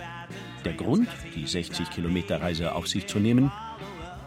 Der 0.65 0.75
Grund, 0.75 1.09
die 1.35 1.47
60 1.47 1.91
Kilometer 1.91 2.41
Reise 2.41 2.75
auf 2.75 2.87
sich 2.87 3.07
zu 3.09 3.19
nehmen? 3.19 3.51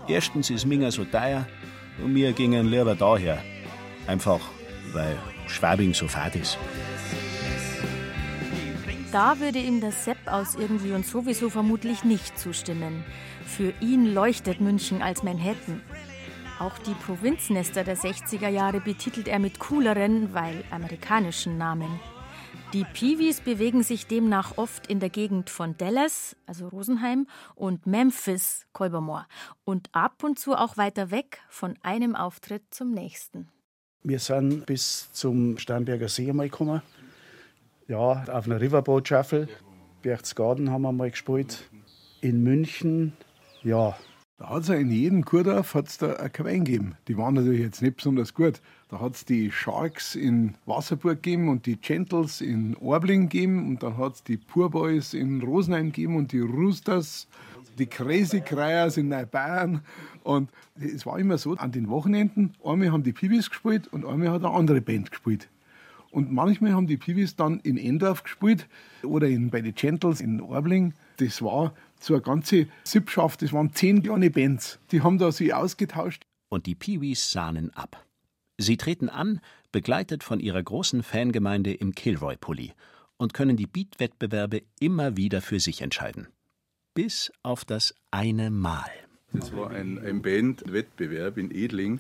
Erstens 0.08 0.50
ist 0.50 0.66
Minger 0.66 0.92
so 0.92 1.06
teuer 1.06 1.48
und 2.04 2.14
wir 2.14 2.34
gingen 2.34 2.68
lieber 2.68 2.94
daher. 2.94 3.42
Einfach, 4.06 4.42
weil 4.92 5.18
Schwabing 5.48 5.94
so 5.94 6.08
fad 6.08 6.36
ist. 6.36 6.58
Da 9.16 9.40
würde 9.40 9.60
ihm 9.60 9.80
der 9.80 9.94
Sepp 9.94 10.18
aus 10.26 10.56
irgendwie 10.56 10.92
und 10.92 11.06
sowieso 11.06 11.50
vermutlich 11.50 12.04
nicht 12.04 12.38
zustimmen. 12.38 13.06
Für 13.46 13.74
ihn 13.80 14.14
leuchtet 14.14 14.60
München 14.60 15.02
als 15.02 15.24
Manhattan. 15.24 15.82
Auch 16.60 16.78
die 16.80 16.94
Provinznester 16.96 17.86
der 17.86 17.96
60er 17.96 18.50
Jahre 18.50 18.82
betitelt 18.82 19.30
er 19.30 19.40
mit 19.40 19.60
cooleren, 19.60 20.34
weil 20.34 20.66
amerikanischen 20.70 21.58
Namen. 21.58 21.88
Die 22.74 22.84
Peewees 22.84 23.40
bewegen 23.40 23.84
sich 23.84 24.06
demnach 24.06 24.58
oft 24.58 24.88
in 24.88 25.00
der 25.00 25.10
Gegend 25.10 25.50
von 25.50 25.78
Dallas, 25.78 26.36
also 26.46 26.68
Rosenheim, 26.68 27.26
und 27.56 27.88
Memphis, 27.88 28.66
Kolbermoor, 28.74 29.28
und 29.64 29.88
ab 29.94 30.26
und 30.26 30.38
zu 30.38 30.56
auch 30.56 30.76
weiter 30.76 31.10
weg 31.10 31.40
von 31.48 31.76
einem 31.84 32.18
Auftritt 32.18 32.64
zum 32.70 32.92
nächsten. 32.92 33.48
Wir 34.04 34.20
sind 34.20 34.66
bis 34.66 35.10
zum 35.14 35.58
Steinberger 35.58 36.10
See 36.10 36.30
einmal 36.30 36.50
gekommen. 36.50 36.82
Ja, 37.88 38.24
auf 38.32 38.48
einer 38.48 38.60
Riverboat 38.60 39.08
Shuffle. 39.08 39.48
Berchtesgaden 40.02 40.72
haben 40.72 40.82
wir 40.82 40.92
mal 40.92 41.12
gespielt. 41.12 41.70
In 42.20 42.42
München, 42.42 43.14
ja. 43.62 43.96
Da 44.40 44.50
hat 44.50 44.64
es 44.64 44.70
ja 44.70 44.76
in 44.76 44.90
jedem 44.90 45.24
Kurdorf 45.24 45.76
hat's 45.76 46.00
da 46.00 46.14
ein 46.14 46.32
Quein 46.32 46.66
gegeben. 46.66 46.96
Die 47.08 47.16
waren 47.16 47.36
natürlich 47.36 47.62
jetzt 47.62 47.84
nicht 47.84 47.98
besonders 47.98 48.34
gut. 48.34 48.60
Da 48.90 49.00
hat 49.00 49.14
es 49.14 49.24
die 49.24 49.52
Sharks 49.52 50.16
in 50.16 50.56
Wasserburg 50.66 51.22
gegeben 51.22 51.48
und 51.48 51.68
die 51.68 51.78
Gentles 51.78 52.42
in 52.42 52.76
Orbling 52.78 53.30
gegeben 53.30 53.68
und 53.68 53.84
dann 53.84 53.98
hat 53.98 54.16
es 54.16 54.24
die 54.24 54.38
Poor 54.38 54.72
Boys 54.72 55.14
in 55.14 55.44
Rosenheim 55.44 55.92
gegeben 55.92 56.16
und 56.16 56.32
die 56.32 56.40
Roosters, 56.40 57.28
die 57.78 57.86
Crazy 57.86 58.42
Cryers 58.42 58.98
in 58.98 59.10
Neubayern. 59.10 59.82
Und 60.24 60.50
es 60.76 61.06
war 61.06 61.20
immer 61.20 61.38
so, 61.38 61.54
an 61.54 61.72
den 61.72 61.88
Wochenenden, 61.90 62.56
einmal 62.64 62.92
haben 62.92 63.04
die 63.04 63.14
Pibis 63.14 63.52
gespielt 63.52 63.88
und 63.94 64.06
einmal 64.06 64.32
hat 64.32 64.44
eine 64.44 64.56
andere 64.56 64.82
Band 64.82 65.12
gespielt. 65.12 65.50
Und 66.16 66.32
manchmal 66.32 66.72
haben 66.72 66.88
die 66.88 66.96
Pibis 66.96 67.36
dann 67.36 67.60
in 67.60 67.76
Endorf 67.76 68.24
gespielt 68.24 68.70
oder 69.04 69.28
in, 69.28 69.50
bei 69.50 69.60
den 69.60 69.76
Gentles 69.76 70.22
in 70.22 70.40
Orbling. 70.40 70.94
Das 71.18 71.42
war 71.42 71.74
so 72.00 72.14
eine 72.14 72.24
ganze 72.24 72.68
Sippschaft, 72.86 73.42
das 73.42 73.52
waren 73.52 73.74
zehn 73.74 74.02
kleine 74.02 74.30
Bands. 74.30 74.80
Die 74.92 75.02
haben 75.02 75.18
da 75.18 75.34
sich 75.34 75.54
ausgetauscht. 75.54 76.26
Und 76.48 76.68
die 76.68 76.76
Peewees 76.76 77.32
sahnen 77.32 77.70
ab. 77.74 78.06
Sie 78.58 78.78
treten 78.78 79.10
an, 79.10 79.42
begleitet 79.74 80.24
von 80.24 80.40
ihrer 80.40 80.64
großen 80.64 81.04
Fangemeinde 81.04 81.74
im 81.74 81.94
Kilroy-Pulli 81.94 82.72
und 83.18 83.34
können 83.34 83.58
die 83.58 83.68
Beat-Wettbewerbe 83.68 84.62
immer 84.80 85.18
wieder 85.18 85.42
für 85.42 85.60
sich 85.60 85.82
entscheiden. 85.82 86.28
Bis 86.94 87.30
auf 87.44 87.66
das 87.66 87.94
eine 88.12 88.52
Mal. 88.52 88.90
Das 89.34 89.54
war 89.54 89.72
ein, 89.72 90.00
ein 90.00 90.22
Bandwettbewerb 90.22 91.38
in 91.38 91.52
Edling. 91.52 92.00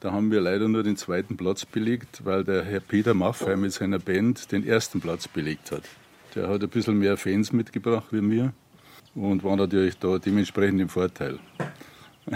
Da 0.00 0.12
haben 0.12 0.30
wir 0.30 0.40
leider 0.40 0.68
nur 0.68 0.82
den 0.82 0.96
zweiten 0.96 1.36
Platz 1.36 1.64
belegt, 1.64 2.24
weil 2.24 2.44
der 2.44 2.64
Herr 2.64 2.80
Peter 2.80 3.14
Maffei 3.14 3.56
mit 3.56 3.72
seiner 3.72 3.98
Band 3.98 4.52
den 4.52 4.66
ersten 4.66 5.00
Platz 5.00 5.28
belegt 5.28 5.70
hat. 5.70 5.84
Der 6.34 6.48
hat 6.48 6.62
ein 6.62 6.68
bisschen 6.68 6.98
mehr 6.98 7.16
Fans 7.16 7.52
mitgebracht 7.52 8.06
wie 8.10 8.28
wir 8.30 8.52
und 9.14 9.44
war 9.44 9.56
natürlich 9.56 9.96
da 9.98 10.18
dementsprechend 10.18 10.80
im 10.80 10.88
Vorteil. 10.88 11.38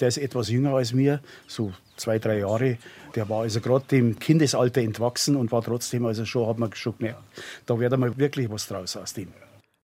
Der 0.00 0.08
ist 0.08 0.18
etwas 0.18 0.48
jünger 0.48 0.74
als 0.74 0.92
mir, 0.92 1.20
so 1.46 1.72
zwei, 1.96 2.18
drei 2.18 2.38
Jahre. 2.38 2.78
Der 3.14 3.28
war 3.28 3.42
also 3.42 3.60
gerade 3.60 3.84
dem 3.86 4.18
Kindesalter 4.18 4.80
entwachsen 4.80 5.36
und 5.36 5.52
war 5.52 5.62
trotzdem, 5.62 6.04
also 6.06 6.24
schon, 6.24 6.48
hat 6.48 6.58
man 6.58 6.72
schon 6.74 6.96
gemerkt, 6.98 7.22
da 7.66 7.78
wird 7.78 7.96
mal 7.96 8.16
wirklich 8.18 8.50
was 8.50 8.66
draus 8.66 8.96
aus 8.96 9.14
dem. 9.14 9.28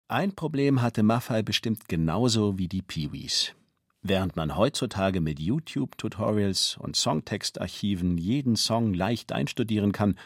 Ein 0.08 0.34
Problem 0.34 0.82
hatte 0.82 1.02
Maffei 1.02 1.42
bestimmt 1.42 1.88
genauso 1.88 2.58
wie 2.58 2.68
die 2.68 2.82
Peewees. 2.82 3.54
Während 4.02 4.34
man 4.34 4.56
heutzutage 4.56 5.20
mit 5.20 5.38
YouTube-Tutorials 5.38 6.78
und 6.80 6.96
Songtextarchiven 6.96 8.16
jeden 8.16 8.56
Song 8.56 8.94
leicht 8.94 9.30
einstudieren 9.30 9.92
kann, 9.92 10.18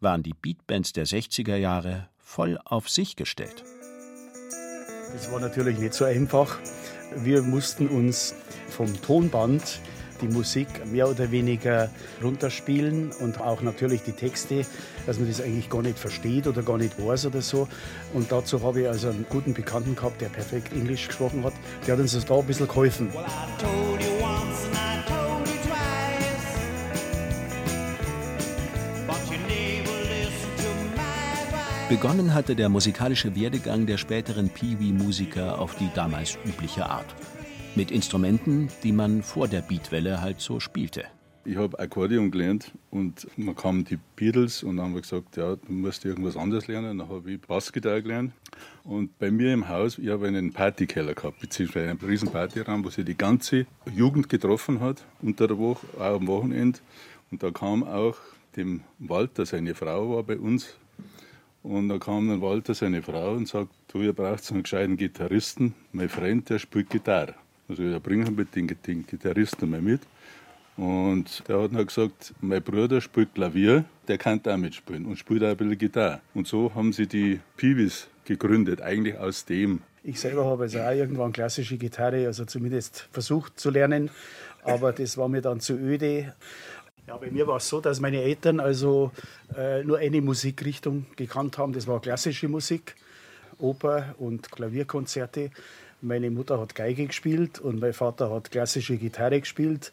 waren 0.00 0.24
die 0.24 0.34
Beatbands 0.34 0.92
der 0.92 1.06
60er 1.06 1.54
Jahre 1.54 2.08
voll 2.18 2.58
auf 2.64 2.88
sich 2.88 3.14
gestellt. 3.14 3.62
Das 5.12 5.30
war 5.30 5.38
natürlich 5.38 5.78
nicht 5.78 5.94
so 5.94 6.04
einfach. 6.04 6.58
Wir 7.14 7.42
mussten 7.42 7.86
uns 7.86 8.34
vom 8.68 9.00
Tonband 9.02 9.80
die 10.22 10.28
Musik 10.28 10.68
mehr 10.86 11.08
oder 11.08 11.30
weniger 11.30 11.90
runterspielen 12.22 13.10
und 13.20 13.40
auch 13.40 13.60
natürlich 13.60 14.02
die 14.02 14.12
Texte, 14.12 14.64
dass 15.04 15.18
man 15.18 15.28
das 15.28 15.40
eigentlich 15.40 15.68
gar 15.68 15.82
nicht 15.82 15.98
versteht 15.98 16.46
oder 16.46 16.62
gar 16.62 16.78
nicht 16.78 16.98
weiß 16.98 17.26
oder 17.26 17.42
so. 17.42 17.68
Und 18.14 18.30
dazu 18.30 18.62
habe 18.62 18.82
ich 18.82 18.88
also 18.88 19.10
einen 19.10 19.26
guten 19.28 19.52
Bekannten 19.52 19.94
gehabt, 19.94 20.20
der 20.20 20.28
perfekt 20.28 20.72
Englisch 20.72 21.08
gesprochen 21.08 21.44
hat. 21.44 21.52
Der 21.86 21.94
hat 21.94 22.00
uns 22.00 22.24
da 22.24 22.34
ein 22.38 22.46
bisschen 22.46 22.68
geholfen. 22.68 23.10
Begonnen 31.88 32.32
hatte 32.32 32.56
der 32.56 32.70
musikalische 32.70 33.36
Werdegang 33.36 33.84
der 33.84 33.98
späteren 33.98 34.48
Pee-Wee-Musiker 34.48 35.58
auf 35.58 35.74
die 35.74 35.90
damals 35.94 36.38
übliche 36.46 36.86
Art 36.86 37.14
mit 37.74 37.90
Instrumenten, 37.90 38.68
die 38.82 38.92
man 38.92 39.22
vor 39.22 39.48
der 39.48 39.62
Beatwelle 39.62 40.20
halt 40.20 40.40
so 40.40 40.60
spielte. 40.60 41.04
Ich 41.44 41.56
habe 41.56 41.76
Akkordeon 41.78 42.30
gelernt 42.30 42.70
und 42.90 43.26
dann 43.36 43.56
kamen 43.56 43.84
die 43.84 43.98
Beatles 44.14 44.62
und 44.62 44.76
dann 44.76 44.86
haben 44.86 44.94
wir 44.94 45.00
gesagt, 45.00 45.36
ja, 45.36 45.56
du 45.56 45.72
musst 45.72 46.04
irgendwas 46.04 46.36
anderes 46.36 46.68
lernen. 46.68 46.98
Dann 46.98 47.08
habe 47.08 47.32
ich 47.32 47.40
Bassgitarre 47.40 48.00
gelernt. 48.00 48.32
Und 48.84 49.18
bei 49.18 49.30
mir 49.32 49.52
im 49.52 49.68
Haus, 49.68 49.98
ich 49.98 50.08
habe 50.08 50.28
einen 50.28 50.52
Partykeller 50.52 51.14
gehabt, 51.14 51.40
beziehungsweise 51.40 51.90
einen 51.90 51.98
riesen 51.98 52.30
Partyraum, 52.30 52.84
wo 52.84 52.90
sich 52.90 53.04
die 53.04 53.16
ganze 53.16 53.66
Jugend 53.92 54.28
getroffen 54.28 54.78
hat, 54.78 55.04
unter 55.20 55.48
der 55.48 55.58
Woche, 55.58 55.84
auch 55.98 56.16
am 56.16 56.28
Wochenende. 56.28 56.78
Und 57.32 57.42
da 57.42 57.50
kam 57.50 57.82
auch 57.82 58.16
dem 58.54 58.82
Walter, 59.00 59.44
seine 59.44 59.74
Frau 59.74 60.14
war 60.14 60.22
bei 60.22 60.38
uns. 60.38 60.76
Und 61.64 61.88
da 61.88 61.98
kam 61.98 62.28
dann 62.28 62.40
Walter, 62.40 62.74
seine 62.74 63.02
Frau, 63.02 63.32
und 63.32 63.48
sagt, 63.48 63.70
du, 63.88 64.02
ihr 64.02 64.12
braucht 64.12 64.50
einen 64.52 64.62
gescheiten 64.62 64.96
Gitarristen. 64.96 65.74
Mein 65.92 66.08
Freund, 66.08 66.50
der 66.50 66.58
spielt 66.58 66.90
Gitarre. 66.90 67.34
Also 67.72 67.90
da 67.90 67.98
bringen 67.98 68.36
wir 68.36 68.44
den, 68.44 68.66
den 68.86 69.06
Gitarristen 69.06 69.70
mal 69.70 69.80
mit. 69.80 70.02
Und 70.76 71.42
der 71.48 71.62
hat 71.62 71.74
dann 71.74 71.86
gesagt, 71.86 72.34
mein 72.42 72.62
Bruder 72.62 73.00
spielt 73.00 73.34
Klavier, 73.34 73.86
der 74.08 74.18
kann 74.18 74.42
da 74.42 74.58
mitspielen 74.58 75.06
und 75.06 75.16
spielt 75.16 75.42
auch 75.42 75.48
ein 75.48 75.56
bisschen 75.56 75.78
Gitarre. 75.78 76.20
Und 76.34 76.46
so 76.46 76.74
haben 76.74 76.92
sie 76.92 77.06
die 77.06 77.40
Piwis 77.56 78.08
gegründet, 78.26 78.82
eigentlich 78.82 79.16
aus 79.16 79.46
dem. 79.46 79.80
Ich 80.04 80.20
selber 80.20 80.44
habe 80.44 80.64
also 80.64 80.80
auch 80.80 80.90
irgendwann 80.90 81.32
klassische 81.32 81.78
Gitarre, 81.78 82.26
also 82.26 82.44
zumindest 82.44 83.08
versucht 83.10 83.58
zu 83.58 83.70
lernen, 83.70 84.10
aber 84.64 84.92
das 84.92 85.16
war 85.16 85.28
mir 85.28 85.40
dann 85.40 85.60
zu 85.60 85.72
öde. 85.72 86.34
Ja, 87.08 87.16
bei 87.16 87.30
mir 87.30 87.46
war 87.46 87.56
es 87.56 87.68
so, 87.70 87.80
dass 87.80 88.00
meine 88.00 88.20
Eltern 88.20 88.60
also 88.60 89.12
äh, 89.56 89.82
nur 89.82 89.96
eine 89.96 90.20
Musikrichtung 90.20 91.06
gekannt 91.16 91.56
haben, 91.56 91.72
das 91.72 91.86
war 91.86 92.02
klassische 92.02 92.48
Musik, 92.48 92.96
Oper 93.58 94.14
und 94.18 94.52
Klavierkonzerte. 94.52 95.50
Meine 96.04 96.32
Mutter 96.32 96.58
hat 96.58 96.74
Geige 96.74 97.06
gespielt 97.06 97.60
und 97.60 97.80
mein 97.80 97.92
Vater 97.92 98.28
hat 98.28 98.50
klassische 98.50 98.96
Gitarre 98.96 99.40
gespielt. 99.40 99.92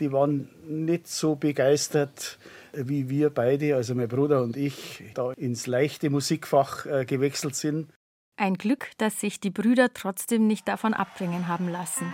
Die 0.00 0.10
waren 0.10 0.48
nicht 0.66 1.06
so 1.06 1.36
begeistert 1.36 2.38
wie 2.72 3.10
wir 3.10 3.28
beide, 3.28 3.76
also 3.76 3.94
mein 3.94 4.08
Bruder 4.08 4.42
und 4.42 4.56
ich, 4.56 5.02
da 5.12 5.32
ins 5.32 5.66
leichte 5.66 6.08
Musikfach 6.08 6.86
äh, 6.86 7.04
gewechselt 7.04 7.56
sind. 7.56 7.90
Ein 8.36 8.54
Glück, 8.54 8.92
dass 8.96 9.20
sich 9.20 9.38
die 9.38 9.50
Brüder 9.50 9.92
trotzdem 9.92 10.46
nicht 10.46 10.66
davon 10.66 10.94
abbringen 10.94 11.46
haben 11.46 11.68
lassen. 11.68 12.10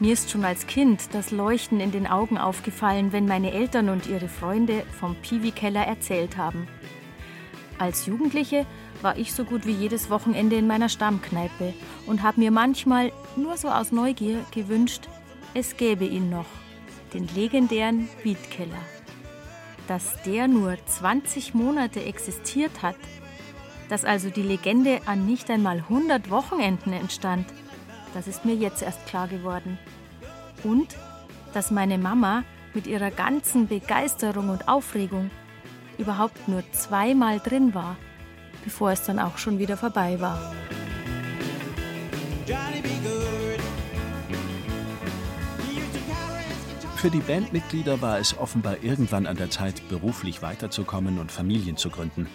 Mir 0.00 0.12
ist 0.12 0.30
schon 0.30 0.44
als 0.44 0.66
Kind 0.66 1.12
das 1.12 1.30
Leuchten 1.30 1.78
in 1.78 1.92
den 1.92 2.08
Augen 2.08 2.38
aufgefallen, 2.38 3.12
wenn 3.12 3.26
meine 3.26 3.52
Eltern 3.52 3.90
und 3.90 4.08
ihre 4.08 4.28
Freunde 4.28 4.82
vom 4.98 5.14
Piwi-Keller 5.22 5.84
erzählt 5.84 6.36
haben. 6.36 6.66
Als 7.78 8.06
Jugendliche 8.06 8.66
war 9.02 9.16
ich 9.16 9.32
so 9.32 9.44
gut 9.44 9.64
wie 9.64 9.72
jedes 9.72 10.10
Wochenende 10.10 10.56
in 10.56 10.66
meiner 10.66 10.88
Stammkneipe 10.88 11.74
und 12.06 12.22
habe 12.22 12.40
mir 12.40 12.50
manchmal 12.50 13.12
nur 13.36 13.56
so 13.56 13.68
aus 13.68 13.92
Neugier 13.92 14.44
gewünscht, 14.52 15.08
es 15.54 15.76
gäbe 15.76 16.04
ihn 16.04 16.28
noch, 16.28 16.46
den 17.14 17.28
legendären 17.34 18.08
Beatkeller. 18.24 18.82
Dass 19.86 20.20
der 20.24 20.48
nur 20.48 20.76
20 20.84 21.54
Monate 21.54 22.04
existiert 22.04 22.82
hat, 22.82 22.96
dass 23.88 24.04
also 24.04 24.28
die 24.28 24.42
Legende 24.42 25.00
an 25.06 25.24
nicht 25.24 25.48
einmal 25.48 25.78
100 25.78 26.30
Wochenenden 26.30 26.92
entstand, 26.92 27.46
das 28.12 28.26
ist 28.26 28.44
mir 28.44 28.54
jetzt 28.54 28.82
erst 28.82 29.06
klar 29.06 29.28
geworden. 29.28 29.78
Und 30.64 30.96
dass 31.54 31.70
meine 31.70 31.96
Mama 31.96 32.42
mit 32.74 32.86
ihrer 32.86 33.10
ganzen 33.10 33.68
Begeisterung 33.68 34.50
und 34.50 34.68
Aufregung 34.68 35.30
überhaupt 35.98 36.48
nur 36.48 36.62
zweimal 36.72 37.40
drin 37.40 37.74
war, 37.74 37.96
bevor 38.64 38.92
es 38.92 39.02
dann 39.02 39.18
auch 39.18 39.38
schon 39.38 39.58
wieder 39.58 39.76
vorbei 39.76 40.20
war. 40.20 40.54
Für 46.96 47.10
die 47.10 47.20
Bandmitglieder 47.20 48.00
war 48.02 48.18
es 48.18 48.36
offenbar 48.36 48.82
irgendwann 48.82 49.26
an 49.26 49.36
der 49.36 49.50
Zeit, 49.50 49.88
beruflich 49.88 50.42
weiterzukommen 50.42 51.20
und 51.20 51.30
Familien 51.30 51.76
zu 51.76 51.90
gründen. 51.90 52.26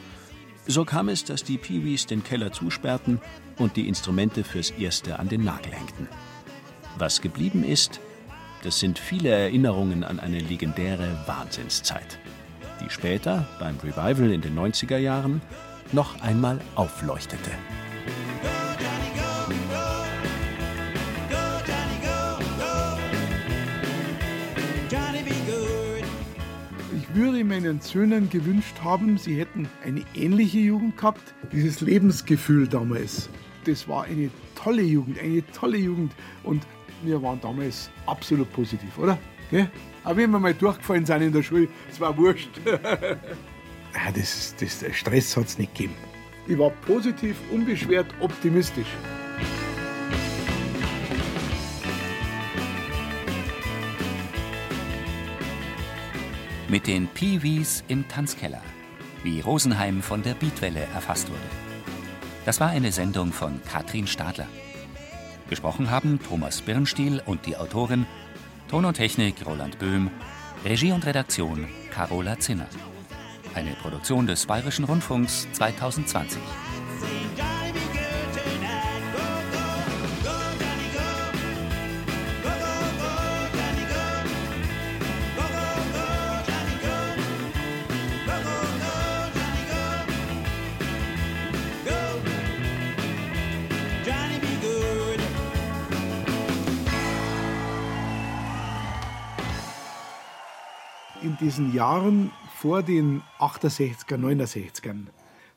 So 0.65 0.85
kam 0.85 1.09
es, 1.09 1.25
dass 1.25 1.43
die 1.43 1.57
Peewees 1.57 2.05
den 2.05 2.23
Keller 2.23 2.53
zusperrten 2.53 3.19
und 3.57 3.75
die 3.75 3.89
Instrumente 3.89 4.45
fürs 4.45 4.71
Erste 4.71 5.19
an 5.19 5.27
den 5.27 5.43
Nagel 5.43 5.73
hängten. 5.73 6.07
Was 6.97 7.19
geblieben 7.19 7.65
ist, 7.65 7.99
das 8.63 8.79
sind 8.79 8.99
viele 8.99 9.29
Erinnerungen 9.29 10.05
an 10.05 10.21
eine 10.21 10.39
legendäre 10.39 11.21
Wahnsinnszeit 11.25 12.19
die 12.83 12.89
später 12.89 13.47
beim 13.59 13.77
Revival 13.77 14.31
in 14.31 14.41
den 14.41 14.57
90er 14.57 14.97
Jahren 14.97 15.41
noch 15.91 16.21
einmal 16.21 16.59
aufleuchtete. 16.75 17.51
Ich 26.95 27.15
würde 27.15 27.43
meinen 27.43 27.79
Söhnen 27.79 28.29
gewünscht 28.29 28.75
haben, 28.83 29.17
sie 29.19 29.39
hätten 29.39 29.69
eine 29.83 30.03
ähnliche 30.15 30.57
Jugend 30.57 30.97
gehabt, 30.97 31.35
dieses 31.51 31.81
Lebensgefühl 31.81 32.67
damals. 32.67 33.29
Das 33.65 33.87
war 33.87 34.05
eine 34.05 34.31
tolle 34.55 34.81
Jugend, 34.81 35.19
eine 35.19 35.45
tolle 35.51 35.77
Jugend 35.77 36.11
und 36.43 36.65
wir 37.03 37.21
waren 37.21 37.39
damals 37.39 37.91
absolut 38.07 38.51
positiv, 38.51 38.97
oder? 38.97 39.17
Gell? 39.51 39.69
Auch 40.03 40.17
wenn 40.17 40.31
wir 40.31 40.39
mal 40.39 40.53
durchgefallen 40.53 41.05
sind 41.05 41.21
in 41.21 41.31
der 41.31 41.43
Schule, 41.43 41.67
es 41.89 41.99
war 41.99 42.15
wurscht. 42.17 42.49
Ah, 43.95 44.11
das, 44.11 44.55
das, 44.59 44.83
Stress 44.91 45.37
hat 45.37 45.45
es 45.45 45.59
nicht 45.59 45.75
gegeben. 45.75 45.93
Ich 46.47 46.57
war 46.57 46.71
positiv, 46.71 47.37
unbeschwert, 47.51 48.07
optimistisch. 48.19 48.87
Mit 56.67 56.87
den 56.87 57.05
Peewees 57.05 57.83
im 57.87 58.07
Tanzkeller, 58.07 58.63
wie 59.21 59.41
Rosenheim 59.41 60.01
von 60.01 60.23
der 60.23 60.33
Beatwelle 60.33 60.87
erfasst 60.95 61.29
wurde. 61.29 61.39
Das 62.45 62.59
war 62.59 62.69
eine 62.69 62.91
Sendung 62.91 63.31
von 63.31 63.61
Katrin 63.71 64.07
Stadler. 64.07 64.47
Gesprochen 65.51 65.91
haben 65.91 66.19
Thomas 66.27 66.63
Birnstiel 66.63 67.21
und 67.23 67.45
die 67.45 67.57
Autorin 67.57 68.07
Ton 68.73 68.85
und 68.85 68.95
Technik 68.95 69.45
Roland 69.45 69.77
Böhm, 69.77 70.09
Regie 70.65 70.91
und 70.93 71.05
Redaktion 71.05 71.67
Carola 71.91 72.39
Zinner. 72.39 72.65
Eine 73.53 73.75
Produktion 73.75 74.25
des 74.25 74.47
Bayerischen 74.47 74.85
Rundfunks 74.85 75.47
2020. 75.51 76.41
diesen 101.43 101.73
Jahren 101.73 102.31
vor 102.55 102.83
den 102.83 103.21
68er, 103.37 104.15
69ern. 104.15 105.07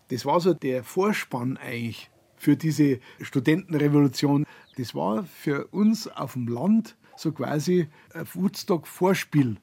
Das 0.09 0.27
war 0.27 0.41
so 0.41 0.53
der 0.53 0.83
Vorspann 0.83 1.57
eigentlich 1.59 2.11
für 2.35 2.57
diese 2.57 2.99
Studentenrevolution. 3.21 4.47
Das 4.77 4.97
war 4.97 5.23
für 5.23 5.69
uns 5.69 6.09
auf 6.09 6.33
dem 6.33 6.49
Land 6.49 6.97
so 7.17 7.31
quasi 7.31 7.87
ein 8.13 8.27
Woodstock-Vorspiel. 8.35 9.59